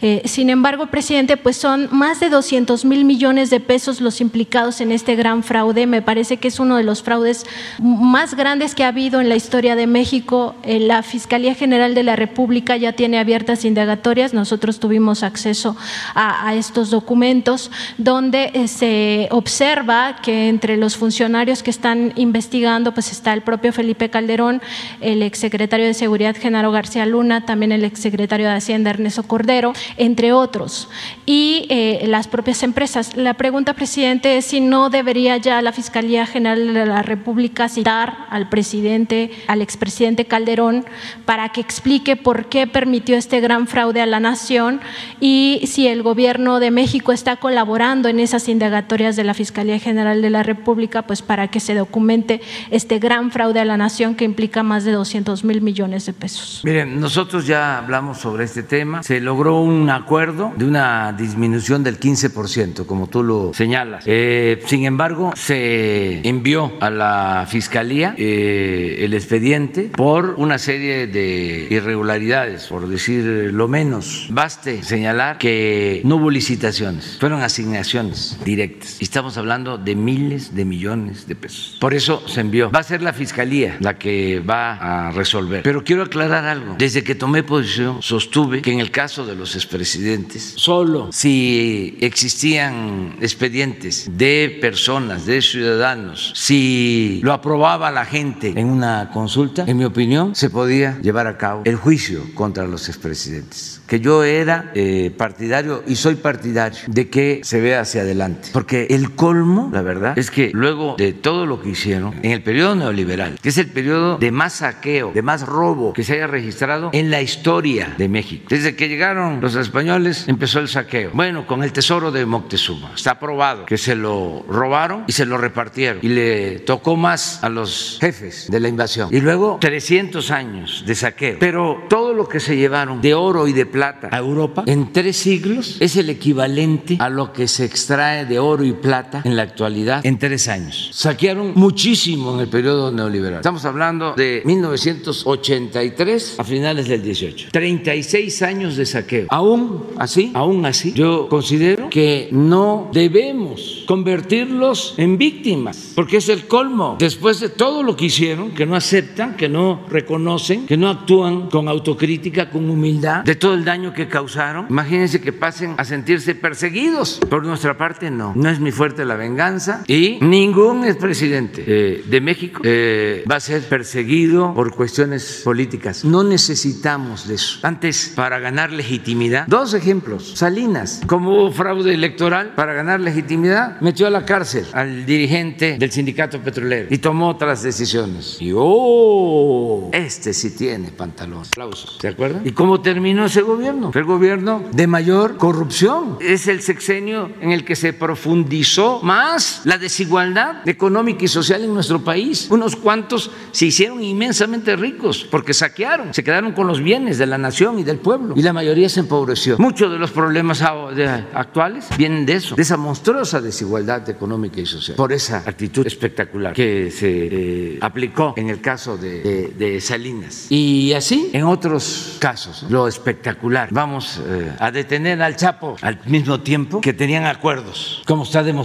Eh, 0.00 0.22
sin 0.24 0.48
embargo, 0.48 0.86
presidente, 0.86 1.36
pues 1.36 1.58
son 1.58 1.90
más 1.92 2.18
de 2.18 2.30
200 2.30 2.86
mil 2.86 3.04
millones 3.04 3.50
de 3.50 3.60
pesos 3.60 4.00
los 4.00 4.22
implicados 4.22 4.80
en 4.80 4.90
este 4.90 5.16
gran 5.16 5.42
fraude. 5.42 5.86
Me 5.86 6.00
parece 6.00 6.38
que 6.38 6.48
es 6.48 6.58
uno 6.58 6.78
de 6.78 6.84
los 6.84 7.02
fraudes 7.02 7.44
más 7.78 8.34
grandes 8.34 8.74
que 8.74 8.84
ha 8.84 8.88
habido 8.88 9.20
en 9.20 9.28
la 9.28 9.36
historia 9.36 9.76
de 9.76 9.86
México. 9.86 10.54
la 10.64 11.02
Fiscalía 11.02 11.54
General 11.54 11.94
de 11.94 12.04
la 12.04 12.16
República 12.16 12.78
ya 12.78 12.94
tiene 12.94 13.18
abiertas 13.18 13.66
indagatorias. 13.66 14.32
Nosotros 14.32 14.80
tuvimos 14.80 15.22
acceso 15.22 15.76
a, 16.14 16.54
estos 16.54 16.88
documentos 16.88 17.70
donde 17.98 18.50
eh, 18.54 18.66
se 18.66 19.28
observa 19.42 20.18
que 20.22 20.48
entre 20.48 20.76
los 20.76 20.96
funcionarios 20.96 21.64
que 21.64 21.70
están 21.70 22.12
investigando 22.14 22.94
pues 22.94 23.10
está 23.10 23.32
el 23.32 23.42
propio 23.42 23.72
Felipe 23.72 24.08
Calderón, 24.08 24.62
el 25.00 25.20
exsecretario 25.22 25.86
de 25.86 25.94
Seguridad 25.94 26.36
Genaro 26.36 26.70
García 26.70 27.06
Luna, 27.06 27.44
también 27.44 27.72
el 27.72 27.82
exsecretario 27.84 28.46
de 28.46 28.54
Hacienda 28.54 28.90
Ernesto 28.90 29.24
Cordero, 29.24 29.72
entre 29.96 30.32
otros, 30.32 30.88
y 31.26 31.66
eh, 31.70 32.04
las 32.06 32.28
propias 32.28 32.62
empresas. 32.62 33.16
La 33.16 33.34
pregunta, 33.34 33.74
presidente, 33.74 34.36
es 34.36 34.44
si 34.44 34.60
no 34.60 34.90
debería 34.90 35.36
ya 35.38 35.60
la 35.60 35.72
Fiscalía 35.72 36.24
General 36.24 36.72
de 36.72 36.86
la 36.86 37.02
República 37.02 37.68
citar 37.68 38.26
al 38.30 38.48
presidente, 38.48 39.32
al 39.48 39.60
expresidente 39.60 40.26
Calderón, 40.26 40.84
para 41.24 41.48
que 41.48 41.60
explique 41.60 42.14
por 42.14 42.46
qué 42.46 42.68
permitió 42.68 43.16
este 43.16 43.40
gran 43.40 43.66
fraude 43.66 44.00
a 44.00 44.06
la 44.06 44.20
nación 44.20 44.80
y 45.20 45.62
si 45.66 45.88
el 45.88 46.04
gobierno 46.04 46.60
de 46.60 46.70
México 46.70 47.10
está 47.10 47.36
colaborando 47.36 48.08
en 48.08 48.20
esas 48.20 48.48
indagatorias 48.48 49.16
de 49.16 49.24
la 49.24 49.31
Fiscalía 49.34 49.78
General 49.78 50.20
de 50.22 50.30
la 50.30 50.42
República, 50.42 51.02
pues 51.02 51.22
para 51.22 51.48
que 51.48 51.60
se 51.60 51.74
documente 51.74 52.40
este 52.70 52.98
gran 52.98 53.30
fraude 53.30 53.60
a 53.60 53.64
la 53.64 53.76
nación 53.76 54.14
que 54.14 54.24
implica 54.24 54.62
más 54.62 54.84
de 54.84 54.92
200 54.92 55.44
mil 55.44 55.60
millones 55.62 56.06
de 56.06 56.12
pesos. 56.12 56.62
Miren, 56.64 57.00
nosotros 57.00 57.46
ya 57.46 57.78
hablamos 57.78 58.18
sobre 58.18 58.44
este 58.44 58.62
tema. 58.62 59.02
Se 59.02 59.20
logró 59.20 59.60
un 59.60 59.90
acuerdo 59.90 60.52
de 60.56 60.64
una 60.64 61.12
disminución 61.12 61.82
del 61.82 61.98
15%, 61.98 62.86
como 62.86 63.08
tú 63.08 63.22
lo 63.22 63.52
señalas. 63.54 64.04
Eh, 64.06 64.62
sin 64.66 64.84
embargo, 64.84 65.32
se 65.36 66.26
envió 66.26 66.72
a 66.80 66.90
la 66.90 67.46
Fiscalía 67.48 68.14
eh, 68.16 68.98
el 69.00 69.14
expediente 69.14 69.90
por 69.96 70.34
una 70.38 70.58
serie 70.58 71.06
de 71.06 71.68
irregularidades, 71.70 72.66
por 72.66 72.88
decir 72.88 73.24
lo 73.52 73.68
menos. 73.68 74.26
Baste 74.30 74.82
señalar 74.82 75.38
que 75.38 76.00
no 76.04 76.16
hubo 76.16 76.30
licitaciones, 76.30 77.18
fueron 77.18 77.42
asignaciones 77.42 78.38
directas. 78.44 78.96
Y 79.00 79.04
estamos 79.22 79.38
hablando 79.38 79.78
de 79.78 79.94
miles 79.94 80.52
de 80.52 80.64
millones 80.64 81.28
de 81.28 81.36
pesos. 81.36 81.76
Por 81.80 81.94
eso 81.94 82.26
se 82.26 82.40
envió. 82.40 82.72
Va 82.72 82.80
a 82.80 82.82
ser 82.82 83.02
la 83.02 83.12
Fiscalía 83.12 83.76
la 83.78 83.96
que 83.96 84.40
va 84.40 84.72
a 84.72 85.12
resolver. 85.12 85.62
Pero 85.62 85.84
quiero 85.84 86.02
aclarar 86.02 86.44
algo. 86.44 86.74
Desde 86.76 87.04
que 87.04 87.14
tomé 87.14 87.44
posición, 87.44 88.02
sostuve 88.02 88.62
que 88.62 88.72
en 88.72 88.80
el 88.80 88.90
caso 88.90 89.24
de 89.24 89.36
los 89.36 89.54
expresidentes, 89.54 90.54
solo 90.56 91.12
si 91.12 91.96
existían 92.00 93.14
expedientes 93.20 94.10
de 94.10 94.58
personas, 94.60 95.24
de 95.24 95.40
ciudadanos, 95.40 96.32
si 96.34 97.20
lo 97.22 97.32
aprobaba 97.32 97.92
la 97.92 98.04
gente 98.04 98.54
en 98.56 98.66
una 98.66 99.10
consulta, 99.12 99.66
en 99.68 99.76
mi 99.76 99.84
opinión, 99.84 100.34
se 100.34 100.50
podía 100.50 100.98
llevar 101.00 101.28
a 101.28 101.38
cabo 101.38 101.62
el 101.64 101.76
juicio 101.76 102.22
contra 102.34 102.66
los 102.66 102.88
expresidentes 102.88 103.82
que 103.92 104.00
yo 104.00 104.24
era 104.24 104.70
eh, 104.74 105.12
partidario 105.14 105.84
y 105.86 105.96
soy 105.96 106.14
partidario 106.14 106.78
de 106.86 107.10
que 107.10 107.42
se 107.44 107.60
vea 107.60 107.82
hacia 107.82 108.00
adelante. 108.00 108.48
Porque 108.50 108.86
el 108.88 109.01
colmo, 109.10 109.70
la 109.72 109.82
verdad, 109.82 110.18
es 110.18 110.30
que 110.30 110.50
luego 110.52 110.96
de 110.96 111.12
todo 111.12 111.46
lo 111.46 111.60
que 111.60 111.70
hicieron 111.70 112.14
en 112.22 112.30
el 112.30 112.42
periodo 112.42 112.74
neoliberal, 112.74 113.38
que 113.42 113.48
es 113.48 113.58
el 113.58 113.68
periodo 113.68 114.18
de 114.18 114.30
más 114.30 114.54
saqueo, 114.54 115.12
de 115.12 115.22
más 115.22 115.46
robo 115.46 115.92
que 115.92 116.04
se 116.04 116.14
haya 116.14 116.26
registrado 116.26 116.90
en 116.92 117.10
la 117.10 117.20
historia 117.20 117.94
de 117.98 118.08
México. 118.08 118.46
Desde 118.48 118.76
que 118.76 118.88
llegaron 118.88 119.40
los 119.40 119.54
españoles 119.54 120.26
empezó 120.28 120.60
el 120.60 120.68
saqueo. 120.68 121.10
Bueno, 121.14 121.46
con 121.46 121.62
el 121.62 121.72
tesoro 121.72 122.10
de 122.10 122.26
Moctezuma. 122.26 122.92
Está 122.94 123.18
probado 123.18 123.66
que 123.66 123.78
se 123.78 123.94
lo 123.94 124.44
robaron 124.48 125.04
y 125.06 125.12
se 125.12 125.26
lo 125.26 125.38
repartieron. 125.38 125.98
Y 126.02 126.08
le 126.08 126.60
tocó 126.60 126.96
más 126.96 127.42
a 127.42 127.48
los 127.48 127.98
jefes 128.00 128.48
de 128.50 128.60
la 128.60 128.68
invasión. 128.68 129.08
Y 129.10 129.20
luego 129.20 129.58
300 129.60 130.30
años 130.30 130.84
de 130.86 130.94
saqueo. 130.94 131.36
Pero 131.38 131.84
todo 131.88 132.12
lo 132.12 132.28
que 132.28 132.40
se 132.40 132.56
llevaron 132.56 133.00
de 133.00 133.14
oro 133.14 133.48
y 133.48 133.52
de 133.52 133.66
plata 133.66 134.08
a 134.10 134.18
Europa 134.18 134.64
en 134.66 134.92
tres 134.92 135.16
siglos 135.16 135.76
es 135.80 135.96
el 135.96 136.10
equivalente 136.10 136.96
a 137.00 137.08
lo 137.08 137.32
que 137.32 137.48
se 137.48 137.64
extrae 137.64 138.24
de 138.24 138.38
oro 138.38 138.64
y 138.64 138.72
plata 138.72 138.91
en 139.24 139.36
la 139.36 139.42
actualidad 139.42 140.04
en 140.04 140.18
tres 140.18 140.48
años. 140.48 140.90
Saquearon 140.92 141.52
muchísimo 141.54 142.34
en 142.34 142.40
el 142.40 142.48
periodo 142.48 142.92
neoliberal. 142.92 143.38
Estamos 143.38 143.64
hablando 143.64 144.14
de 144.14 144.42
1983 144.44 146.36
a 146.38 146.44
finales 146.44 146.88
del 146.88 147.02
18. 147.02 147.48
36 147.52 148.42
años 148.42 148.76
de 148.76 148.84
saqueo. 148.84 149.26
Aún 149.30 149.84
así, 149.98 150.30
aún 150.34 150.66
así, 150.66 150.92
yo 150.92 151.28
considero 151.28 151.88
que 151.88 152.28
no 152.32 152.90
debemos 152.92 153.84
convertirlos 153.86 154.94
en 154.98 155.16
víctimas, 155.16 155.92
porque 155.94 156.18
es 156.18 156.28
el 156.28 156.46
colmo. 156.46 156.96
Después 156.98 157.40
de 157.40 157.48
todo 157.48 157.82
lo 157.82 157.96
que 157.96 158.06
hicieron, 158.06 158.50
que 158.50 158.66
no 158.66 158.76
aceptan, 158.76 159.36
que 159.36 159.48
no 159.48 159.86
reconocen, 159.88 160.66
que 160.66 160.76
no 160.76 160.90
actúan 160.90 161.48
con 161.48 161.68
autocrítica, 161.68 162.50
con 162.50 162.68
humildad, 162.68 163.24
de 163.24 163.36
todo 163.36 163.54
el 163.54 163.64
daño 163.64 163.94
que 163.94 164.06
causaron, 164.06 164.66
imagínense 164.68 165.22
que 165.22 165.32
pasen 165.32 165.74
a 165.78 165.84
sentirse 165.84 166.34
perseguidos. 166.34 167.20
Por 167.30 167.46
nuestra 167.46 167.78
parte, 167.78 168.10
no. 168.10 168.34
No 168.34 168.50
es 168.50 168.60
mi 168.60 168.70
fuerte 168.82 169.04
la 169.04 169.14
venganza 169.14 169.84
y 169.86 170.18
ningún 170.22 170.84
expresidente 170.84 171.62
eh, 171.64 172.04
de 172.04 172.20
México 172.20 172.62
eh, 172.64 173.22
va 173.30 173.36
a 173.36 173.40
ser 173.40 173.62
perseguido 173.62 174.52
por 174.54 174.74
cuestiones 174.74 175.42
políticas. 175.44 176.04
No 176.04 176.24
necesitamos 176.24 177.28
de 177.28 177.36
eso. 177.36 177.60
Antes, 177.62 178.12
para 178.16 178.40
ganar 178.40 178.72
legitimidad, 178.72 179.46
dos 179.46 179.74
ejemplos. 179.74 180.32
Salinas, 180.34 181.00
como 181.06 181.52
fraude 181.52 181.94
electoral, 181.94 182.54
para 182.56 182.72
ganar 182.72 182.98
legitimidad, 182.98 183.80
metió 183.80 184.08
a 184.08 184.10
la 184.10 184.24
cárcel 184.24 184.66
al 184.72 185.06
dirigente 185.06 185.76
del 185.78 185.92
sindicato 185.92 186.40
petrolero 186.40 186.88
y 186.90 186.98
tomó 186.98 187.28
otras 187.28 187.62
decisiones. 187.62 188.38
Y 188.40 188.50
oh, 188.52 189.90
este 189.92 190.34
sí 190.34 190.56
tiene 190.56 190.90
pantalón. 190.90 191.44
Aplausos. 191.46 191.98
¿Se 192.00 192.08
acuerdan? 192.08 192.42
¿Y 192.44 192.50
cómo 192.50 192.80
terminó 192.80 193.26
ese 193.26 193.42
gobierno? 193.42 193.92
el 193.94 194.04
gobierno 194.04 194.64
de 194.72 194.88
mayor 194.88 195.36
corrupción. 195.36 196.16
Es 196.18 196.48
el 196.48 196.62
sexenio 196.62 197.30
en 197.40 197.52
el 197.52 197.64
que 197.64 197.76
se 197.76 197.92
profundizó 197.92 198.71
más 199.02 199.62
la 199.64 199.78
desigualdad 199.78 200.68
económica 200.68 201.24
y 201.24 201.28
social 201.28 201.62
en 201.62 201.74
nuestro 201.74 202.02
país. 202.02 202.48
Unos 202.50 202.76
cuantos 202.76 203.30
se 203.50 203.66
hicieron 203.66 204.02
inmensamente 204.02 204.76
ricos 204.76 205.26
porque 205.30 205.54
saquearon, 205.54 206.14
se 206.14 206.24
quedaron 206.24 206.52
con 206.52 206.66
los 206.66 206.80
bienes 206.80 207.18
de 207.18 207.26
la 207.26 207.38
nación 207.38 207.78
y 207.78 207.84
del 207.84 207.98
pueblo 207.98 208.34
y 208.36 208.42
la 208.42 208.52
mayoría 208.52 208.88
se 208.88 209.00
empobreció. 209.00 209.58
Muchos 209.58 209.90
de 209.92 209.98
los 209.98 210.10
problemas 210.10 210.62
actuales 210.62 211.86
vienen 211.96 212.26
de 212.26 212.34
eso, 212.34 212.54
de 212.54 212.62
esa 212.62 212.76
monstruosa 212.76 213.40
desigualdad 213.40 214.08
económica 214.08 214.60
y 214.60 214.66
social, 214.66 214.96
por 214.96 215.12
esa 215.12 215.38
actitud 215.38 215.86
espectacular 215.86 216.52
que 216.54 216.90
se 216.90 217.28
eh, 217.74 217.78
aplicó 217.80 218.34
en 218.36 218.50
el 218.50 218.60
caso 218.60 218.96
de, 218.96 219.52
de 219.56 219.80
Salinas. 219.80 220.46
Y 220.50 220.92
así 220.92 221.30
en 221.32 221.44
otros 221.44 222.16
casos, 222.18 222.66
lo 222.68 222.88
espectacular 222.88 223.42
Vamos 223.70 224.20
eh, 224.26 224.52
a 224.58 224.70
detener 224.70 225.20
al 225.22 225.36
Chapo 225.36 225.76
al 225.82 225.98
mismo 226.06 226.40
tiempo 226.40 226.80
que 226.80 226.92
tenían 226.92 227.24
acuerdos, 227.26 228.02
como 228.06 228.24
está 228.24 228.42
demostrado, 228.42 228.61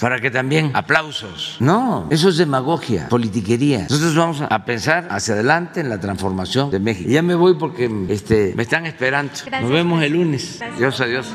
para 0.00 0.20
que 0.20 0.30
también 0.30 0.70
aplausos. 0.74 1.56
No, 1.60 2.06
eso 2.10 2.28
es 2.28 2.36
demagogia, 2.36 3.08
politiquería. 3.08 3.82
Nosotros 3.82 4.14
vamos 4.16 4.42
a 4.48 4.64
pensar 4.64 5.08
hacia 5.10 5.34
adelante 5.34 5.80
en 5.80 5.88
la 5.88 5.98
transformación 6.00 6.70
de 6.70 6.80
México. 6.80 7.08
ya 7.10 7.22
me 7.22 7.34
voy 7.34 7.54
porque 7.54 7.90
este, 8.08 8.52
me 8.56 8.62
están 8.62 8.86
esperando. 8.86 9.32
Nos 9.60 9.70
vemos 9.70 10.02
el 10.02 10.12
lunes. 10.12 10.60
Dios 10.78 11.00
adiós. 11.00 11.26